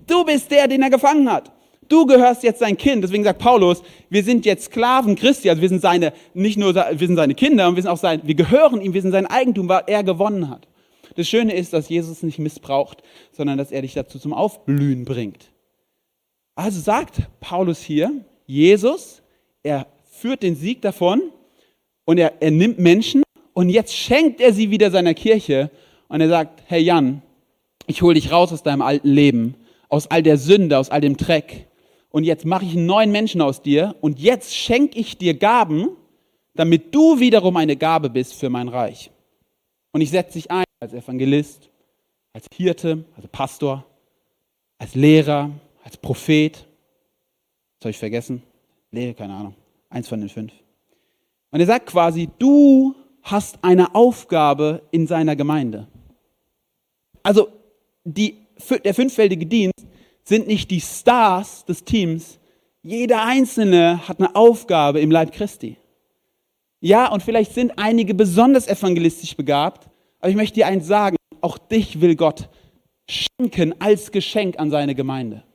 Du 0.07 0.23
bist 0.23 0.51
der, 0.51 0.67
den 0.67 0.83
er 0.83 0.89
gefangen 0.89 1.31
hat. 1.31 1.51
Du 1.87 2.05
gehörst 2.05 2.43
jetzt 2.43 2.59
sein 2.59 2.77
Kind. 2.77 3.03
Deswegen 3.03 3.23
sagt 3.23 3.39
Paulus, 3.39 3.81
wir 4.09 4.23
sind 4.23 4.45
jetzt 4.45 4.65
Sklaven 4.65 5.15
Christi, 5.15 5.49
also 5.49 5.61
wir 5.61 5.69
sind 5.69 5.81
seine, 5.81 6.13
nicht 6.33 6.57
nur, 6.57 6.73
wir 6.75 7.07
sind 7.07 7.15
seine 7.15 7.35
Kinder, 7.35 7.75
wir 7.75 7.81
sind 7.81 7.91
auch 7.91 7.97
sein, 7.97 8.21
wir 8.23 8.35
gehören 8.35 8.81
ihm, 8.81 8.93
wir 8.93 9.01
sind 9.01 9.11
sein 9.11 9.27
Eigentum, 9.27 9.69
weil 9.69 9.83
er 9.87 10.03
gewonnen 10.03 10.49
hat. 10.49 10.67
Das 11.15 11.27
Schöne 11.27 11.53
ist, 11.55 11.73
dass 11.73 11.89
Jesus 11.89 12.23
nicht 12.23 12.39
missbraucht, 12.39 13.01
sondern 13.31 13.57
dass 13.57 13.71
er 13.71 13.81
dich 13.81 13.93
dazu 13.93 14.19
zum 14.19 14.33
Aufblühen 14.33 15.05
bringt. 15.05 15.51
Also 16.55 16.79
sagt 16.79 17.21
Paulus 17.39 17.81
hier, 17.81 18.11
Jesus, 18.45 19.21
er 19.63 19.87
führt 20.15 20.43
den 20.43 20.55
Sieg 20.55 20.81
davon, 20.81 21.21
und 22.05 22.17
er, 22.19 22.41
er 22.41 22.51
nimmt 22.51 22.79
Menschen 22.79 23.23
und 23.53 23.69
jetzt 23.69 23.95
schenkt 23.95 24.39
er 24.39 24.53
sie 24.53 24.69
wieder 24.69 24.91
seiner 24.91 25.13
Kirche 25.13 25.71
und 26.07 26.21
er 26.21 26.29
sagt, 26.29 26.61
hey 26.67 26.81
Jan, 26.81 27.21
ich 27.87 28.01
hole 28.01 28.13
dich 28.13 28.31
raus 28.31 28.53
aus 28.53 28.63
deinem 28.63 28.81
alten 28.81 29.09
Leben, 29.09 29.55
aus 29.89 30.07
all 30.07 30.23
der 30.23 30.37
Sünde, 30.37 30.77
aus 30.77 30.89
all 30.89 31.01
dem 31.01 31.17
Dreck 31.17 31.67
und 32.09 32.23
jetzt 32.23 32.45
mache 32.45 32.63
ich 32.63 32.77
einen 32.77 32.85
neuen 32.85 33.11
Menschen 33.11 33.41
aus 33.41 33.61
dir 33.61 33.95
und 34.01 34.19
jetzt 34.19 34.55
schenke 34.55 34.97
ich 34.97 35.17
dir 35.17 35.33
Gaben, 35.33 35.89
damit 36.53 36.95
du 36.95 37.19
wiederum 37.19 37.57
eine 37.57 37.75
Gabe 37.75 38.09
bist 38.09 38.35
für 38.35 38.49
mein 38.49 38.69
Reich. 38.69 39.11
Und 39.91 40.01
ich 40.01 40.11
setze 40.11 40.33
dich 40.33 40.49
ein 40.49 40.63
als 40.79 40.93
Evangelist, 40.93 41.69
als 42.31 42.45
Hirte, 42.55 43.03
als 43.17 43.27
Pastor, 43.27 43.85
als 44.77 44.95
Lehrer, 44.95 45.51
als 45.83 45.97
Prophet. 45.97 46.53
Das 47.79 47.87
habe 47.87 47.91
ich 47.91 47.97
vergessen. 47.97 48.43
Lehre, 48.91 49.13
keine 49.13 49.33
Ahnung. 49.33 49.55
Eins 49.95 50.09
von 50.09 50.19
den 50.19 50.27
fünf. 50.27 50.51
Und 51.51 51.61
er 51.61 51.67
sagt 51.67 51.85
quasi, 51.85 52.27
du 52.37 52.95
hast 53.23 53.59
eine 53.61 53.95
Aufgabe 53.95 54.81
in 54.91 55.07
seiner 55.07 55.37
Gemeinde. 55.37 55.87
Also 57.23 57.47
die, 58.03 58.35
der 58.83 58.93
fünffältige 58.93 59.45
Dienst 59.45 59.87
sind 60.25 60.47
nicht 60.47 60.69
die 60.69 60.81
Stars 60.81 61.63
des 61.63 61.85
Teams. 61.85 62.39
Jeder 62.83 63.23
Einzelne 63.23 64.05
hat 64.05 64.19
eine 64.19 64.35
Aufgabe 64.35 64.99
im 64.99 65.11
Leib 65.11 65.31
Christi. 65.31 65.77
Ja, 66.81 67.07
und 67.07 67.23
vielleicht 67.23 67.53
sind 67.53 67.71
einige 67.77 68.13
besonders 68.13 68.67
evangelistisch 68.67 69.37
begabt, 69.37 69.87
aber 70.19 70.29
ich 70.29 70.35
möchte 70.35 70.55
dir 70.55 70.67
eins 70.67 70.87
sagen, 70.87 71.15
auch 71.39 71.57
dich 71.57 72.01
will 72.01 72.17
Gott 72.17 72.49
schenken 73.09 73.73
als 73.79 74.11
Geschenk 74.11 74.59
an 74.59 74.69
seine 74.69 74.93
Gemeinde. 74.93 75.45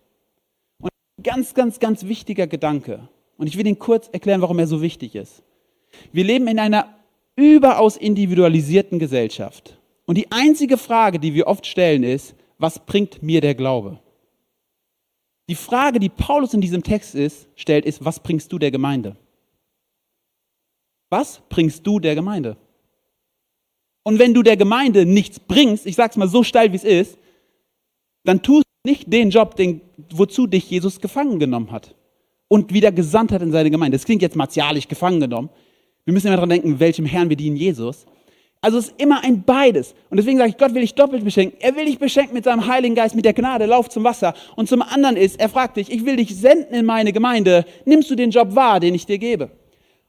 Und 0.80 0.90
ganz, 1.22 1.52
ganz, 1.52 1.78
ganz 1.78 2.06
wichtiger 2.06 2.46
Gedanke. 2.46 3.10
Und 3.40 3.46
ich 3.46 3.56
will 3.56 3.66
ihn 3.66 3.78
kurz 3.78 4.06
erklären, 4.08 4.42
warum 4.42 4.58
er 4.58 4.66
so 4.66 4.82
wichtig 4.82 5.14
ist. 5.14 5.42
Wir 6.12 6.24
leben 6.24 6.46
in 6.46 6.58
einer 6.58 6.94
überaus 7.36 7.96
individualisierten 7.96 8.98
Gesellschaft. 8.98 9.78
Und 10.04 10.18
die 10.18 10.30
einzige 10.30 10.76
Frage, 10.76 11.18
die 11.18 11.32
wir 11.32 11.46
oft 11.46 11.66
stellen, 11.66 12.02
ist, 12.02 12.34
was 12.58 12.84
bringt 12.84 13.22
mir 13.22 13.40
der 13.40 13.54
Glaube? 13.54 13.98
Die 15.48 15.54
Frage, 15.54 16.00
die 16.00 16.10
Paulus 16.10 16.52
in 16.52 16.60
diesem 16.60 16.82
Text 16.82 17.14
ist, 17.14 17.48
stellt, 17.56 17.86
ist, 17.86 18.04
was 18.04 18.20
bringst 18.20 18.52
du 18.52 18.58
der 18.58 18.70
Gemeinde? 18.70 19.16
Was 21.08 21.40
bringst 21.48 21.86
du 21.86 21.98
der 21.98 22.14
Gemeinde? 22.14 22.58
Und 24.02 24.18
wenn 24.18 24.34
du 24.34 24.42
der 24.42 24.58
Gemeinde 24.58 25.06
nichts 25.06 25.40
bringst, 25.40 25.86
ich 25.86 25.96
sag's 25.96 26.18
mal 26.18 26.28
so 26.28 26.42
steil 26.42 26.72
wie 26.72 26.76
es 26.76 26.84
ist, 26.84 27.16
dann 28.22 28.42
tust 28.42 28.66
du 28.84 28.90
nicht 28.90 29.10
den 29.10 29.30
Job, 29.30 29.56
den, 29.56 29.80
wozu 30.12 30.46
dich 30.46 30.68
Jesus 30.68 31.00
gefangen 31.00 31.38
genommen 31.38 31.70
hat 31.70 31.94
und 32.50 32.72
wieder 32.72 32.90
gesandt 32.90 33.30
hat 33.30 33.42
in 33.42 33.52
seine 33.52 33.70
Gemeinde. 33.70 33.96
Das 33.96 34.04
klingt 34.04 34.22
jetzt 34.22 34.34
martialisch 34.34 34.88
gefangen 34.88 35.20
genommen. 35.20 35.50
Wir 36.04 36.12
müssen 36.12 36.26
immer 36.26 36.36
daran 36.36 36.50
denken, 36.50 36.80
welchem 36.80 37.06
Herrn 37.06 37.28
wir 37.28 37.36
dienen, 37.36 37.54
Jesus. 37.54 38.06
Also 38.60 38.78
es 38.78 38.88
ist 38.88 39.00
immer 39.00 39.22
ein 39.22 39.44
beides. 39.44 39.94
Und 40.10 40.16
deswegen 40.16 40.36
sage 40.36 40.50
ich, 40.50 40.58
Gott 40.58 40.74
will 40.74 40.80
dich 40.80 40.96
doppelt 40.96 41.22
beschenken. 41.22 41.56
Er 41.60 41.76
will 41.76 41.86
dich 41.86 42.00
beschenken 42.00 42.34
mit 42.34 42.44
seinem 42.44 42.66
Heiligen 42.66 42.96
Geist, 42.96 43.14
mit 43.14 43.24
der 43.24 43.34
Gnade, 43.34 43.66
lauf 43.66 43.88
zum 43.88 44.02
Wasser. 44.02 44.34
Und 44.56 44.68
zum 44.68 44.82
anderen 44.82 45.16
ist, 45.16 45.38
er 45.38 45.48
fragt 45.48 45.76
dich, 45.76 45.92
ich 45.92 46.04
will 46.04 46.16
dich 46.16 46.34
senden 46.36 46.74
in 46.74 46.84
meine 46.84 47.12
Gemeinde. 47.12 47.64
Nimmst 47.84 48.10
du 48.10 48.16
den 48.16 48.30
Job 48.30 48.56
wahr, 48.56 48.80
den 48.80 48.96
ich 48.96 49.06
dir 49.06 49.18
gebe? 49.18 49.50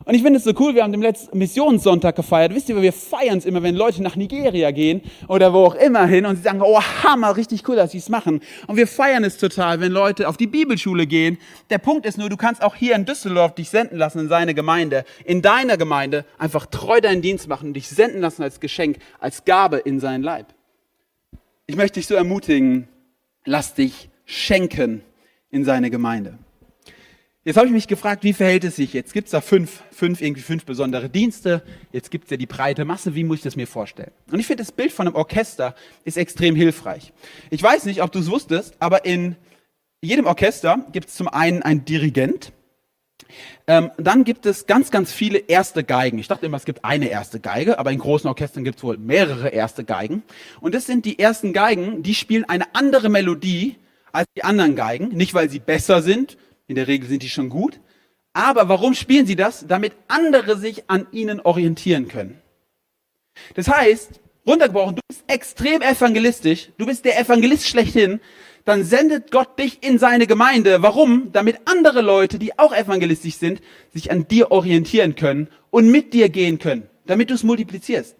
Und 0.05 0.15
ich 0.15 0.23
finde 0.23 0.37
es 0.37 0.43
so 0.43 0.53
cool, 0.59 0.73
wir 0.73 0.83
haben 0.83 0.91
den 0.91 1.01
letzten 1.01 1.37
Missionssonntag 1.37 2.15
gefeiert. 2.15 2.55
Wisst 2.55 2.69
ihr, 2.69 2.81
wir 2.81 2.93
feiern 2.93 3.37
es 3.37 3.45
immer, 3.45 3.61
wenn 3.61 3.75
Leute 3.75 4.01
nach 4.01 4.15
Nigeria 4.15 4.71
gehen 4.71 5.01
oder 5.27 5.53
wo 5.53 5.65
auch 5.65 5.75
immer 5.75 6.07
hin 6.07 6.25
und 6.25 6.37
sie 6.37 6.41
sagen, 6.41 6.61
oh 6.63 6.81
Hammer, 7.03 7.37
richtig 7.37 7.67
cool, 7.67 7.75
dass 7.75 7.91
sie 7.91 7.99
es 7.99 8.09
machen. 8.09 8.41
Und 8.67 8.77
wir 8.77 8.87
feiern 8.87 9.23
es 9.23 9.37
total, 9.37 9.79
wenn 9.79 9.91
Leute 9.91 10.27
auf 10.27 10.37
die 10.37 10.47
Bibelschule 10.47 11.05
gehen. 11.05 11.37
Der 11.69 11.77
Punkt 11.77 12.05
ist 12.05 12.17
nur, 12.17 12.29
du 12.29 12.37
kannst 12.37 12.63
auch 12.63 12.75
hier 12.75 12.95
in 12.95 13.05
Düsseldorf 13.05 13.53
dich 13.53 13.69
senden 13.69 13.97
lassen 13.97 14.19
in 14.19 14.29
seine 14.29 14.53
Gemeinde, 14.53 15.05
in 15.23 15.41
deiner 15.41 15.77
Gemeinde, 15.77 16.25
einfach 16.37 16.65
treu 16.65 16.99
deinen 16.99 17.21
Dienst 17.21 17.47
machen 17.47 17.69
und 17.69 17.73
dich 17.73 17.87
senden 17.87 18.21
lassen 18.21 18.41
als 18.43 18.59
Geschenk, 18.59 18.97
als 19.19 19.45
Gabe 19.45 19.77
in 19.77 19.99
seinen 19.99 20.23
Leib. 20.23 20.47
Ich 21.67 21.75
möchte 21.75 21.99
dich 21.99 22.07
so 22.07 22.15
ermutigen, 22.15 22.87
lass 23.45 23.75
dich 23.75 24.09
schenken 24.25 25.03
in 25.51 25.63
seine 25.63 25.89
Gemeinde. 25.89 26.37
Jetzt 27.43 27.57
habe 27.57 27.65
ich 27.65 27.73
mich 27.73 27.87
gefragt, 27.87 28.23
wie 28.23 28.33
verhält 28.33 28.63
es 28.65 28.75
sich 28.75 28.93
jetzt? 28.93 29.13
Gibt 29.13 29.25
es 29.25 29.31
da 29.31 29.41
fünf, 29.41 29.81
fünf, 29.91 30.21
irgendwie 30.21 30.43
fünf 30.43 30.63
besondere 30.63 31.09
Dienste? 31.09 31.63
Jetzt 31.91 32.11
gibt 32.11 32.25
es 32.25 32.29
ja 32.29 32.37
die 32.37 32.45
breite 32.45 32.85
Masse. 32.85 33.15
Wie 33.15 33.23
muss 33.23 33.37
ich 33.37 33.43
das 33.43 33.55
mir 33.55 33.65
vorstellen? 33.65 34.11
Und 34.31 34.39
ich 34.39 34.45
finde, 34.45 34.61
das 34.61 34.71
Bild 34.71 34.91
von 34.91 35.07
einem 35.07 35.15
Orchester 35.15 35.73
ist 36.03 36.17
extrem 36.17 36.55
hilfreich. 36.55 37.13
Ich 37.49 37.63
weiß 37.63 37.85
nicht, 37.85 38.03
ob 38.03 38.11
du 38.11 38.19
es 38.19 38.29
wusstest, 38.29 38.75
aber 38.77 39.05
in 39.05 39.37
jedem 40.01 40.27
Orchester 40.27 40.85
gibt 40.91 41.07
es 41.07 41.15
zum 41.15 41.27
einen 41.27 41.63
einen 41.63 41.83
Dirigent. 41.83 42.53
Ähm, 43.65 43.89
dann 43.97 44.23
gibt 44.23 44.45
es 44.45 44.67
ganz, 44.67 44.91
ganz 44.91 45.11
viele 45.11 45.39
erste 45.39 45.83
Geigen. 45.83 46.19
Ich 46.19 46.27
dachte 46.27 46.45
immer, 46.45 46.57
es 46.57 46.65
gibt 46.65 46.85
eine 46.85 47.07
erste 47.07 47.39
Geige, 47.39 47.79
aber 47.79 47.91
in 47.91 47.97
großen 47.97 48.27
Orchestern 48.27 48.63
gibt 48.63 48.77
es 48.77 48.83
wohl 48.83 48.99
mehrere 48.99 49.49
erste 49.49 49.83
Geigen. 49.83 50.21
Und 50.59 50.75
das 50.75 50.85
sind 50.85 51.05
die 51.05 51.17
ersten 51.17 51.53
Geigen, 51.53 52.03
die 52.03 52.13
spielen 52.13 52.45
eine 52.45 52.75
andere 52.75 53.09
Melodie 53.09 53.77
als 54.11 54.27
die 54.35 54.43
anderen 54.43 54.75
Geigen. 54.75 55.07
Nicht, 55.07 55.33
weil 55.33 55.49
sie 55.49 55.59
besser 55.59 56.03
sind, 56.03 56.37
in 56.71 56.75
der 56.75 56.87
Regel 56.87 57.09
sind 57.09 57.21
die 57.21 57.29
schon 57.29 57.49
gut. 57.49 57.81
Aber 58.33 58.69
warum 58.69 58.93
spielen 58.93 59.27
sie 59.27 59.35
das? 59.35 59.67
Damit 59.67 59.91
andere 60.07 60.57
sich 60.57 60.89
an 60.89 61.05
ihnen 61.11 61.41
orientieren 61.41 62.07
können. 62.07 62.41
Das 63.55 63.67
heißt, 63.67 64.21
runtergebrochen, 64.47 64.95
du 64.95 65.01
bist 65.09 65.23
extrem 65.27 65.81
evangelistisch, 65.81 66.69
du 66.77 66.85
bist 66.85 67.03
der 67.03 67.19
Evangelist 67.19 67.67
schlechthin, 67.67 68.21
dann 68.63 68.85
sendet 68.85 69.31
Gott 69.31 69.59
dich 69.59 69.83
in 69.83 69.99
seine 69.99 70.27
Gemeinde. 70.27 70.81
Warum? 70.81 71.33
Damit 71.33 71.57
andere 71.65 72.01
Leute, 72.01 72.39
die 72.39 72.57
auch 72.57 72.73
evangelistisch 72.73 73.35
sind, 73.35 73.61
sich 73.93 74.09
an 74.09 74.29
dir 74.29 74.51
orientieren 74.51 75.15
können 75.15 75.49
und 75.69 75.91
mit 75.91 76.13
dir 76.13 76.29
gehen 76.29 76.57
können, 76.57 76.87
damit 77.05 77.31
du 77.31 77.33
es 77.33 77.43
multiplizierst. 77.43 78.15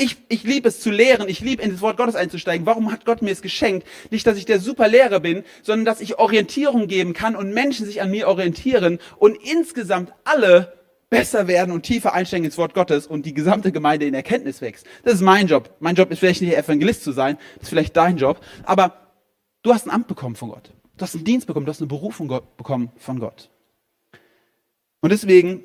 Ich, 0.00 0.16
ich 0.30 0.44
liebe 0.44 0.66
es 0.66 0.80
zu 0.80 0.90
lehren, 0.90 1.28
ich 1.28 1.40
liebe 1.40 1.62
in 1.62 1.72
das 1.72 1.82
Wort 1.82 1.98
Gottes 1.98 2.14
einzusteigen. 2.14 2.64
Warum 2.64 2.90
hat 2.90 3.04
Gott 3.04 3.20
mir 3.20 3.32
es 3.32 3.42
geschenkt? 3.42 3.86
Nicht, 4.08 4.26
dass 4.26 4.38
ich 4.38 4.46
der 4.46 4.58
super 4.58 4.88
Lehrer 4.88 5.20
bin, 5.20 5.44
sondern 5.62 5.84
dass 5.84 6.00
ich 6.00 6.18
Orientierung 6.18 6.86
geben 6.86 7.12
kann 7.12 7.36
und 7.36 7.52
Menschen 7.52 7.84
sich 7.84 8.00
an 8.00 8.10
mir 8.10 8.26
orientieren 8.26 8.98
und 9.18 9.36
insgesamt 9.36 10.14
alle 10.24 10.72
besser 11.10 11.48
werden 11.48 11.70
und 11.70 11.82
tiefer 11.82 12.14
einsteigen 12.14 12.46
ins 12.46 12.56
Wort 12.56 12.72
Gottes 12.72 13.06
und 13.06 13.26
die 13.26 13.34
gesamte 13.34 13.72
Gemeinde 13.72 14.06
in 14.06 14.14
Erkenntnis 14.14 14.62
wächst. 14.62 14.86
Das 15.04 15.12
ist 15.12 15.20
mein 15.20 15.48
Job. 15.48 15.76
Mein 15.80 15.96
Job 15.96 16.10
ist 16.10 16.20
vielleicht 16.20 16.40
nicht 16.40 16.56
Evangelist 16.56 17.04
zu 17.04 17.12
sein, 17.12 17.36
das 17.56 17.64
ist 17.64 17.68
vielleicht 17.68 17.94
dein 17.94 18.16
Job, 18.16 18.40
aber 18.64 19.12
du 19.62 19.74
hast 19.74 19.86
ein 19.86 19.90
Amt 19.90 20.08
bekommen 20.08 20.34
von 20.34 20.48
Gott. 20.48 20.72
Du 20.96 21.02
hast 21.02 21.14
einen 21.14 21.24
Dienst 21.24 21.46
bekommen, 21.46 21.66
du 21.66 21.70
hast 21.70 21.80
eine 21.82 21.88
Berufung 21.88 22.28
bekommen 22.56 22.90
von 22.96 23.20
Gott. 23.20 23.50
Und 25.02 25.12
deswegen 25.12 25.62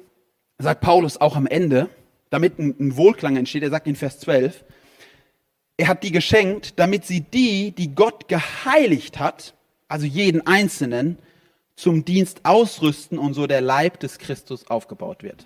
sagt 0.57 0.81
Paulus 0.81 1.21
auch 1.21 1.37
am 1.37 1.47
Ende, 1.47 1.89
damit 2.35 2.59
ein, 2.59 2.75
ein 2.77 2.97
Wohlklang 2.97 3.37
entsteht. 3.37 3.63
Er 3.63 3.69
sagt 3.69 3.87
in 3.87 3.95
Vers 3.95 4.19
12, 4.19 4.65
er 5.77 5.87
hat 5.87 6.03
die 6.03 6.11
geschenkt, 6.11 6.77
damit 6.77 7.05
sie 7.05 7.21
die, 7.21 7.71
die 7.71 7.95
Gott 7.95 8.27
geheiligt 8.27 9.19
hat, 9.19 9.53
also 9.87 10.05
jeden 10.05 10.45
Einzelnen, 10.45 11.17
zum 11.77 12.03
Dienst 12.03 12.41
ausrüsten 12.43 13.17
und 13.17 13.33
so 13.33 13.47
der 13.47 13.61
Leib 13.61 13.99
des 14.01 14.17
Christus 14.17 14.67
aufgebaut 14.67 15.23
wird. 15.23 15.45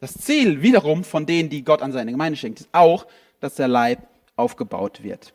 Das 0.00 0.14
Ziel 0.14 0.62
wiederum 0.62 1.04
von 1.04 1.24
denen, 1.24 1.50
die 1.50 1.64
Gott 1.64 1.82
an 1.82 1.92
seine 1.92 2.10
Gemeinde 2.10 2.36
schenkt, 2.36 2.60
ist 2.60 2.68
auch, 2.72 3.06
dass 3.40 3.54
der 3.54 3.68
Leib 3.68 4.00
aufgebaut 4.36 5.02
wird. 5.02 5.32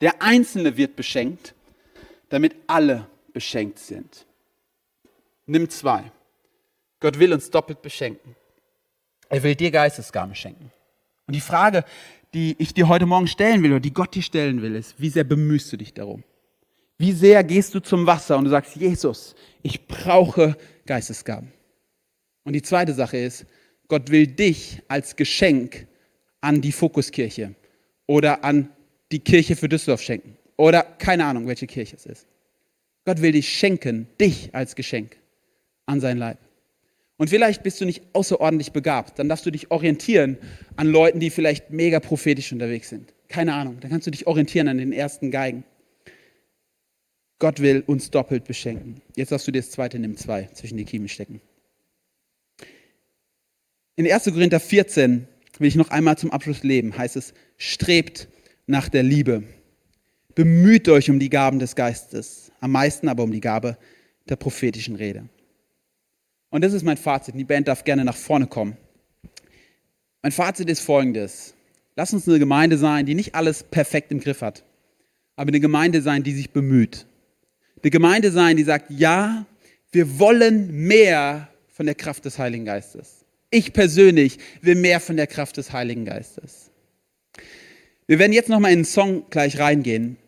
Der 0.00 0.22
Einzelne 0.22 0.76
wird 0.76 0.96
beschenkt, 0.96 1.54
damit 2.28 2.54
alle 2.68 3.06
beschenkt 3.32 3.78
sind. 3.78 4.26
Nimm 5.46 5.68
zwei. 5.68 6.10
Gott 7.00 7.18
will 7.18 7.32
uns 7.32 7.50
doppelt 7.50 7.82
beschenken. 7.82 8.36
Er 9.32 9.42
will 9.42 9.54
dir 9.54 9.70
Geistesgaben 9.70 10.34
schenken. 10.34 10.70
Und 11.26 11.34
die 11.34 11.40
Frage, 11.40 11.86
die 12.34 12.54
ich 12.58 12.74
dir 12.74 12.86
heute 12.86 13.06
Morgen 13.06 13.26
stellen 13.26 13.62
will 13.62 13.70
oder 13.70 13.80
die 13.80 13.94
Gott 13.94 14.14
dir 14.14 14.20
stellen 14.20 14.60
will, 14.60 14.74
ist, 14.74 15.00
wie 15.00 15.08
sehr 15.08 15.24
bemühst 15.24 15.72
du 15.72 15.78
dich 15.78 15.94
darum? 15.94 16.22
Wie 16.98 17.12
sehr 17.12 17.42
gehst 17.42 17.74
du 17.74 17.80
zum 17.80 18.06
Wasser 18.06 18.36
und 18.36 18.44
du 18.44 18.50
sagst, 18.50 18.76
Jesus, 18.76 19.34
ich 19.62 19.86
brauche 19.86 20.54
Geistesgaben. 20.84 21.50
Und 22.44 22.52
die 22.52 22.60
zweite 22.60 22.92
Sache 22.92 23.16
ist, 23.16 23.46
Gott 23.88 24.10
will 24.10 24.26
dich 24.26 24.82
als 24.88 25.16
Geschenk 25.16 25.86
an 26.42 26.60
die 26.60 26.72
Fokuskirche 26.72 27.54
oder 28.06 28.44
an 28.44 28.68
die 29.12 29.20
Kirche 29.20 29.56
für 29.56 29.70
Düsseldorf 29.70 30.02
schenken. 30.02 30.36
Oder 30.58 30.82
keine 30.82 31.24
Ahnung, 31.24 31.46
welche 31.46 31.66
Kirche 31.66 31.96
es 31.96 32.04
ist. 32.04 32.26
Gott 33.06 33.22
will 33.22 33.32
dich 33.32 33.48
schenken, 33.48 34.08
dich 34.20 34.54
als 34.54 34.76
Geschenk 34.76 35.16
an 35.86 36.00
sein 36.00 36.18
Leib. 36.18 36.36
Und 37.16 37.30
vielleicht 37.30 37.62
bist 37.62 37.80
du 37.80 37.84
nicht 37.84 38.02
außerordentlich 38.14 38.72
begabt. 38.72 39.18
Dann 39.18 39.28
darfst 39.28 39.46
du 39.46 39.50
dich 39.50 39.70
orientieren 39.70 40.38
an 40.76 40.88
Leuten, 40.88 41.20
die 41.20 41.30
vielleicht 41.30 41.70
mega 41.70 42.00
prophetisch 42.00 42.52
unterwegs 42.52 42.88
sind. 42.88 43.12
Keine 43.28 43.54
Ahnung. 43.54 43.78
Dann 43.80 43.90
kannst 43.90 44.06
du 44.06 44.10
dich 44.10 44.26
orientieren 44.26 44.68
an 44.68 44.78
den 44.78 44.92
ersten 44.92 45.30
Geigen. 45.30 45.64
Gott 47.38 47.60
will 47.60 47.82
uns 47.86 48.10
doppelt 48.10 48.44
beschenken. 48.44 49.00
Jetzt 49.16 49.32
darfst 49.32 49.46
du 49.46 49.52
dir 49.52 49.60
das 49.60 49.70
zweite 49.70 49.98
nimm 49.98 50.16
zwei 50.16 50.48
zwischen 50.52 50.76
die 50.76 50.84
Kiemen 50.84 51.08
stecken. 51.08 51.40
In 53.96 54.10
1. 54.10 54.24
Korinther 54.24 54.60
14 54.60 55.26
will 55.58 55.68
ich 55.68 55.76
noch 55.76 55.90
einmal 55.90 56.16
zum 56.16 56.30
Abschluss 56.30 56.62
leben. 56.62 56.96
Heißt 56.96 57.16
es, 57.16 57.34
strebt 57.56 58.28
nach 58.66 58.88
der 58.88 59.02
Liebe. 59.02 59.42
Bemüht 60.34 60.88
euch 60.88 61.10
um 61.10 61.18
die 61.18 61.30
Gaben 61.30 61.58
des 61.58 61.76
Geistes. 61.76 62.52
Am 62.60 62.72
meisten 62.72 63.08
aber 63.08 63.22
um 63.22 63.32
die 63.32 63.40
Gabe 63.40 63.76
der 64.28 64.36
prophetischen 64.36 64.96
Rede. 64.96 65.28
Und 66.52 66.62
das 66.62 66.74
ist 66.74 66.84
mein 66.84 66.98
Fazit. 66.98 67.34
Die 67.34 67.44
Band 67.44 67.66
darf 67.66 67.82
gerne 67.82 68.04
nach 68.04 68.16
vorne 68.16 68.46
kommen. 68.46 68.76
Mein 70.20 70.32
Fazit 70.32 70.68
ist 70.68 70.80
folgendes. 70.80 71.54
Lass 71.96 72.12
uns 72.12 72.28
eine 72.28 72.38
Gemeinde 72.38 72.76
sein, 72.76 73.06
die 73.06 73.14
nicht 73.14 73.34
alles 73.34 73.64
perfekt 73.64 74.12
im 74.12 74.20
Griff 74.20 74.42
hat, 74.42 74.62
aber 75.34 75.48
eine 75.48 75.60
Gemeinde 75.60 76.02
sein, 76.02 76.22
die 76.22 76.32
sich 76.32 76.50
bemüht. 76.50 77.06
Eine 77.82 77.90
Gemeinde 77.90 78.30
sein, 78.30 78.56
die 78.56 78.62
sagt, 78.64 78.90
ja, 78.90 79.46
wir 79.90 80.18
wollen 80.18 80.86
mehr 80.86 81.48
von 81.68 81.86
der 81.86 81.94
Kraft 81.94 82.26
des 82.26 82.38
Heiligen 82.38 82.66
Geistes. 82.66 83.24
Ich 83.50 83.72
persönlich 83.72 84.38
will 84.60 84.74
mehr 84.74 85.00
von 85.00 85.16
der 85.16 85.26
Kraft 85.26 85.56
des 85.56 85.72
Heiligen 85.72 86.04
Geistes. 86.04 86.70
Wir 88.06 88.18
werden 88.18 88.32
jetzt 88.32 88.48
nochmal 88.50 88.72
in 88.72 88.80
den 88.80 88.84
Song 88.84 89.24
gleich 89.30 89.58
reingehen. 89.58 90.18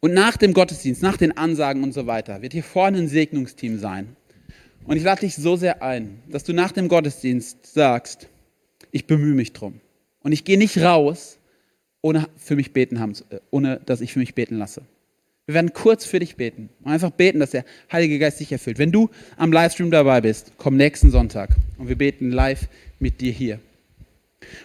Und 0.00 0.12
nach 0.12 0.36
dem 0.36 0.52
Gottesdienst, 0.52 1.00
nach 1.00 1.16
den 1.16 1.36
Ansagen 1.36 1.82
und 1.82 1.92
so 1.92 2.06
weiter, 2.06 2.42
wird 2.42 2.52
hier 2.52 2.64
vorne 2.64 2.98
ein 2.98 3.08
Segnungsteam 3.08 3.78
sein. 3.78 4.16
Und 4.84 4.96
ich 4.96 5.02
lade 5.02 5.20
dich 5.20 5.36
so 5.36 5.56
sehr 5.56 5.82
ein, 5.82 6.22
dass 6.28 6.44
du 6.44 6.52
nach 6.52 6.72
dem 6.72 6.88
Gottesdienst 6.88 7.72
sagst, 7.72 8.28
ich 8.90 9.06
bemühe 9.06 9.34
mich 9.34 9.52
drum. 9.52 9.80
Und 10.20 10.32
ich 10.32 10.44
gehe 10.44 10.58
nicht 10.58 10.78
raus, 10.78 11.38
ohne, 12.00 12.28
für 12.36 12.56
mich 12.56 12.72
beten 12.72 13.00
haben, 13.00 13.12
äh, 13.30 13.38
ohne 13.50 13.80
dass 13.86 14.00
ich 14.00 14.12
für 14.12 14.18
mich 14.18 14.34
beten 14.34 14.58
lasse. 14.58 14.82
Wir 15.46 15.54
werden 15.54 15.72
kurz 15.72 16.04
für 16.04 16.20
dich 16.20 16.36
beten 16.36 16.68
einfach 16.84 17.10
beten, 17.10 17.40
dass 17.40 17.50
der 17.50 17.64
Heilige 17.90 18.18
Geist 18.18 18.38
dich 18.38 18.52
erfüllt. 18.52 18.78
Wenn 18.78 18.92
du 18.92 19.10
am 19.36 19.52
Livestream 19.52 19.90
dabei 19.90 20.20
bist, 20.20 20.52
komm 20.56 20.76
nächsten 20.76 21.10
Sonntag 21.10 21.50
und 21.78 21.88
wir 21.88 21.96
beten 21.96 22.30
live 22.30 22.68
mit 23.00 23.20
dir 23.20 23.32
hier. 23.32 23.58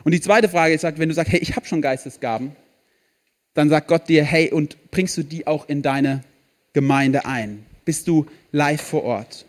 Und 0.04 0.12
die 0.12 0.22
zweite 0.22 0.50
Frage 0.50 0.76
ist, 0.76 0.84
wenn 0.84 1.10
du 1.10 1.16
sagst, 1.16 1.32
hey, 1.32 1.40
ich 1.40 1.56
habe 1.56 1.66
schon 1.66 1.82
Geistesgaben, 1.82 2.56
dann 3.56 3.70
sagt 3.70 3.88
Gott 3.88 4.08
dir, 4.08 4.24
hey, 4.24 4.52
und 4.52 4.78
bringst 4.92 5.18
du 5.18 5.24
die 5.24 5.48
auch 5.48 5.68
in 5.68 5.82
deine 5.82 6.24
Gemeinde 6.74 7.26
ein? 7.26 7.66
Bist 7.84 8.08
du 8.08 8.28
live 8.52 8.82
vor 8.82 9.04
Ort? 9.04 9.47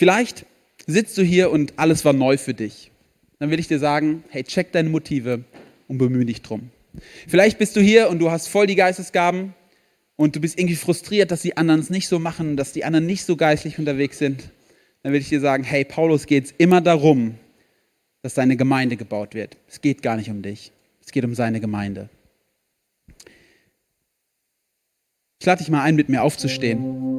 Vielleicht 0.00 0.46
sitzt 0.86 1.18
du 1.18 1.22
hier 1.22 1.50
und 1.50 1.74
alles 1.76 2.06
war 2.06 2.14
neu 2.14 2.38
für 2.38 2.54
dich. 2.54 2.90
Dann 3.38 3.50
will 3.50 3.60
ich 3.60 3.68
dir 3.68 3.78
sagen, 3.78 4.24
hey, 4.30 4.42
check 4.42 4.72
deine 4.72 4.88
Motive 4.88 5.44
und 5.88 5.98
bemühe 5.98 6.24
dich 6.24 6.40
drum. 6.40 6.70
Vielleicht 7.28 7.58
bist 7.58 7.76
du 7.76 7.82
hier 7.82 8.08
und 8.08 8.18
du 8.18 8.30
hast 8.30 8.46
voll 8.46 8.66
die 8.66 8.76
Geistesgaben 8.76 9.52
und 10.16 10.34
du 10.34 10.40
bist 10.40 10.58
irgendwie 10.58 10.76
frustriert, 10.76 11.30
dass 11.30 11.42
die 11.42 11.58
anderen 11.58 11.80
es 11.80 11.90
nicht 11.90 12.08
so 12.08 12.18
machen, 12.18 12.56
dass 12.56 12.72
die 12.72 12.86
anderen 12.86 13.04
nicht 13.04 13.24
so 13.24 13.36
geistlich 13.36 13.78
unterwegs 13.78 14.16
sind. 14.16 14.48
Dann 15.02 15.12
will 15.12 15.20
ich 15.20 15.28
dir 15.28 15.40
sagen, 15.40 15.64
hey, 15.64 15.84
Paulus 15.84 16.24
geht 16.24 16.46
es 16.46 16.54
immer 16.56 16.80
darum, 16.80 17.34
dass 18.22 18.32
deine 18.32 18.56
Gemeinde 18.56 18.96
gebaut 18.96 19.34
wird. 19.34 19.58
Es 19.68 19.82
geht 19.82 20.00
gar 20.00 20.16
nicht 20.16 20.30
um 20.30 20.40
dich. 20.40 20.72
Es 21.04 21.12
geht 21.12 21.26
um 21.26 21.34
seine 21.34 21.60
Gemeinde. 21.60 22.08
Ich 25.40 25.44
lade 25.44 25.58
dich 25.58 25.68
mal 25.68 25.82
ein, 25.82 25.94
mit 25.94 26.08
mir 26.08 26.22
aufzustehen. 26.22 27.10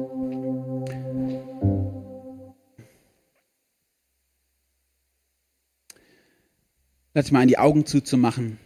Lass 7.14 7.30
mal 7.30 7.40
ein, 7.40 7.48
die 7.48 7.58
Augen 7.58 7.84
zuzumachen. 7.84 8.56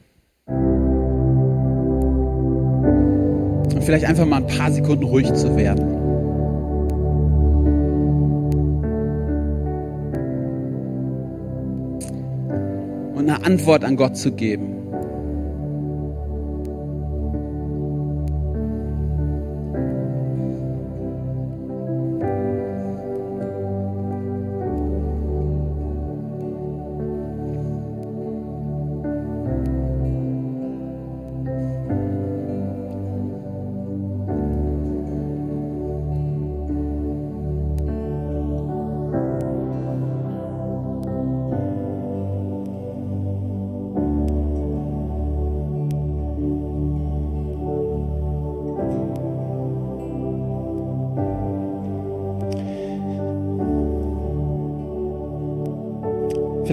Und 3.75 3.83
vielleicht 3.83 4.05
einfach 4.05 4.25
mal 4.25 4.37
ein 4.37 4.47
paar 4.47 4.71
Sekunden 4.71 5.03
ruhig 5.03 5.35
zu 5.35 5.57
werden. 5.57 5.85
Und 13.17 13.29
eine 13.29 13.45
Antwort 13.45 13.83
an 13.83 13.97
Gott 13.97 14.17
zu 14.17 14.31
geben. 14.31 14.86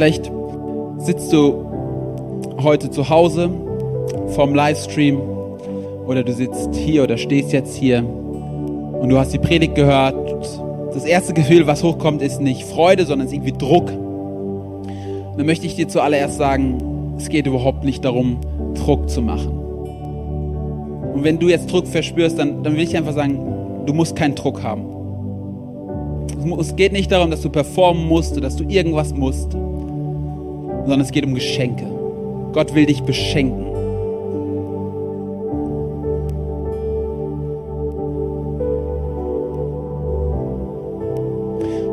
Vielleicht 0.04 0.30
sitzt 0.98 1.32
du 1.32 1.66
heute 2.62 2.92
zu 2.92 3.08
Hause 3.08 3.50
vom 4.36 4.54
Livestream 4.54 5.18
oder 6.06 6.26
du 6.26 6.34
sitzt 6.34 6.76
hier 6.76 7.04
oder 7.04 7.16
stehst 7.16 7.54
jetzt 7.54 7.74
hier 7.74 8.00
und 8.00 9.08
du 9.08 9.18
hast 9.18 9.32
die 9.32 9.40
Predigt 9.40 9.76
gehört. 9.76 10.14
Das 10.94 11.06
erste 11.06 11.34
Gefühl, 11.34 11.68
was 11.68 11.84
hochkommt, 11.84 12.22
ist 12.22 12.42
nicht 12.42 12.66
Freude, 12.66 13.06
sondern 13.06 13.28
es 13.28 13.32
ist 13.32 13.38
irgendwie 13.38 13.58
Druck. 13.58 13.92
Und 13.92 15.38
dann 15.38 15.46
möchte 15.46 15.68
ich 15.68 15.78
dir 15.78 15.88
zuallererst 15.88 16.36
sagen, 16.36 17.16
es 17.18 17.30
geht 17.30 17.48
überhaupt 17.48 17.86
nicht 17.86 18.04
darum, 18.04 18.42
Druck 18.74 19.10
zu 19.10 19.22
machen. 19.22 19.58
Und 21.14 21.24
wenn 21.24 21.40
du 21.40 21.48
jetzt 21.48 21.72
Druck 21.72 21.88
verspürst, 21.88 22.38
dann, 22.38 22.62
dann 22.62 22.76
will 22.76 22.84
ich 22.84 22.98
einfach 22.98 23.14
sagen, 23.14 23.40
du 23.86 23.94
musst 23.94 24.18
keinen 24.18 24.36
Druck 24.36 24.64
haben. 24.64 24.84
Es 26.60 26.76
geht 26.76 26.92
nicht 26.92 27.10
darum, 27.10 27.32
dass 27.32 27.40
du 27.40 27.50
performen 27.50 28.06
musst 28.06 28.34
oder 28.34 28.42
dass 28.42 28.58
du 28.58 28.66
irgendwas 28.66 29.14
musst, 29.14 29.56
sondern 30.84 31.02
es 31.02 31.12
geht 31.12 31.26
um 31.26 31.34
Geschenke. 31.34 31.86
Gott 32.54 32.76
will 32.76 32.86
dich 32.86 33.04
beschenken. 33.04 33.66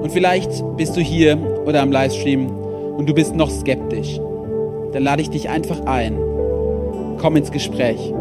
Und 0.02 0.10
vielleicht 0.12 0.50
bist 0.76 0.96
du 0.96 1.00
hier 1.00 1.38
oder 1.66 1.82
am 1.82 1.92
Livestream 1.92 2.50
und 2.96 3.08
du 3.08 3.14
bist 3.14 3.34
noch 3.34 3.48
skeptisch. 3.48 4.20
Dann 4.92 5.04
lade 5.04 5.22
ich 5.22 5.30
dich 5.30 5.48
einfach 5.48 5.86
ein. 5.86 6.18
Komm 7.18 7.36
ins 7.36 7.52
Gespräch. 7.52 8.12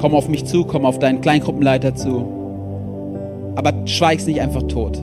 Komm 0.00 0.14
auf 0.14 0.28
mich 0.28 0.44
zu, 0.44 0.64
komm 0.64 0.84
auf 0.84 0.98
deinen 0.98 1.20
Kleingruppenleiter 1.20 1.94
zu. 1.94 2.26
Aber 3.54 3.72
schweig's 3.86 4.26
nicht 4.26 4.40
einfach 4.40 4.64
tot. 4.64 5.02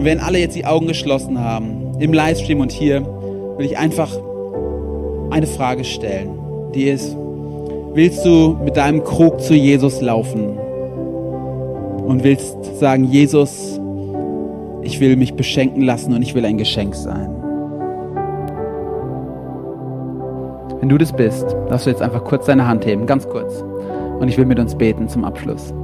Und 0.00 0.06
wenn 0.06 0.18
alle 0.18 0.38
jetzt 0.38 0.56
die 0.56 0.64
Augen 0.64 0.86
geschlossen 0.86 1.38
haben, 1.40 1.92
im 1.98 2.14
Livestream 2.14 2.60
und 2.60 2.72
hier, 2.72 3.02
will 3.58 3.66
ich 3.66 3.76
einfach 3.76 4.10
eine 5.28 5.46
Frage 5.46 5.84
stellen. 5.84 6.30
Die 6.74 6.84
ist, 6.84 7.14
willst 7.92 8.24
du 8.24 8.56
mit 8.64 8.78
deinem 8.78 9.04
Krug 9.04 9.42
zu 9.42 9.52
Jesus 9.52 10.00
laufen? 10.00 10.56
Und 12.06 12.24
willst 12.24 12.78
sagen, 12.78 13.04
Jesus, 13.04 13.78
ich 14.80 15.00
will 15.00 15.16
mich 15.16 15.34
beschenken 15.34 15.82
lassen 15.82 16.14
und 16.14 16.22
ich 16.22 16.34
will 16.34 16.46
ein 16.46 16.56
Geschenk 16.56 16.94
sein. 16.94 17.28
Wenn 20.80 20.88
du 20.88 20.96
das 20.96 21.12
bist, 21.12 21.44
darfst 21.68 21.84
du 21.84 21.90
jetzt 21.90 22.00
einfach 22.00 22.24
kurz 22.24 22.46
deine 22.46 22.66
Hand 22.66 22.86
heben, 22.86 23.04
ganz 23.04 23.28
kurz. 23.28 23.62
Und 24.18 24.28
ich 24.28 24.38
will 24.38 24.46
mit 24.46 24.58
uns 24.58 24.74
beten 24.74 25.10
zum 25.10 25.26
Abschluss. 25.26 25.74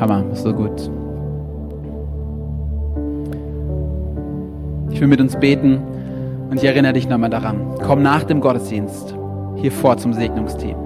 Hammer, 0.00 0.24
so 0.32 0.52
gut. 0.54 0.90
Ich 4.90 5.00
will 5.00 5.08
mit 5.08 5.20
uns 5.20 5.36
beten 5.36 5.78
und 6.50 6.56
ich 6.56 6.64
erinnere 6.64 6.94
dich 6.94 7.08
nochmal 7.08 7.30
daran. 7.30 7.60
Komm 7.86 8.02
nach 8.02 8.24
dem 8.24 8.40
Gottesdienst 8.40 9.14
hier 9.56 9.70
vor 9.70 9.98
zum 9.98 10.14
Segnungsteam. 10.14 10.76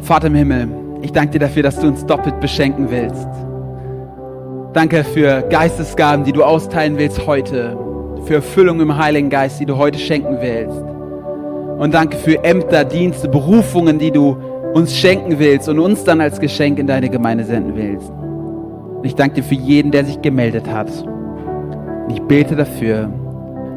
Vater 0.00 0.26
im 0.26 0.34
Himmel, 0.34 0.68
ich 1.00 1.12
danke 1.12 1.32
dir 1.32 1.38
dafür, 1.40 1.62
dass 1.62 1.80
du 1.80 1.88
uns 1.88 2.04
doppelt 2.04 2.38
beschenken 2.40 2.90
willst. 2.90 3.28
Danke 4.74 5.02
für 5.02 5.42
Geistesgaben, 5.48 6.24
die 6.24 6.32
du 6.32 6.44
austeilen 6.44 6.98
willst 6.98 7.26
heute. 7.26 7.78
Für 8.24 8.34
Erfüllung 8.34 8.80
im 8.80 8.96
Heiligen 8.96 9.30
Geist, 9.30 9.58
die 9.58 9.66
du 9.66 9.78
heute 9.78 9.98
schenken 9.98 10.36
willst. 10.40 10.82
Und 11.78 11.94
danke 11.94 12.16
für 12.18 12.44
Ämter, 12.44 12.84
Dienste, 12.84 13.28
Berufungen, 13.28 13.98
die 13.98 14.10
du 14.10 14.36
uns 14.76 14.94
schenken 14.94 15.38
willst 15.38 15.70
und 15.70 15.78
uns 15.78 16.04
dann 16.04 16.20
als 16.20 16.38
Geschenk 16.38 16.78
in 16.78 16.86
deine 16.86 17.08
Gemeinde 17.08 17.44
senden 17.44 17.74
willst. 17.76 18.10
Und 18.10 19.06
ich 19.06 19.14
danke 19.14 19.36
dir 19.36 19.42
für 19.42 19.54
jeden, 19.54 19.90
der 19.90 20.04
sich 20.04 20.20
gemeldet 20.20 20.70
hat. 20.70 20.90
Und 21.02 22.10
ich 22.10 22.20
bete 22.20 22.56
dafür, 22.56 23.08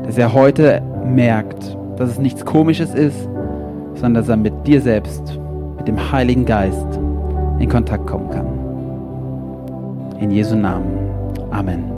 dass 0.04 0.18
er 0.18 0.34
heute 0.34 0.82
merkt, 1.06 1.78
dass 1.96 2.10
es 2.10 2.20
nichts 2.20 2.44
Komisches 2.44 2.94
ist, 2.94 3.30
sondern 3.94 4.16
dass 4.16 4.28
er 4.28 4.36
mit 4.36 4.68
dir 4.68 4.82
selbst, 4.82 5.40
mit 5.78 5.88
dem 5.88 6.12
Heiligen 6.12 6.46
Geist 6.46 7.00
in 7.60 7.70
Kontakt 7.70 8.06
kommen 8.06 8.30
kann. 8.30 10.20
In 10.20 10.32
Jesu 10.32 10.58
Namen. 10.58 10.92
Amen. 11.50 11.98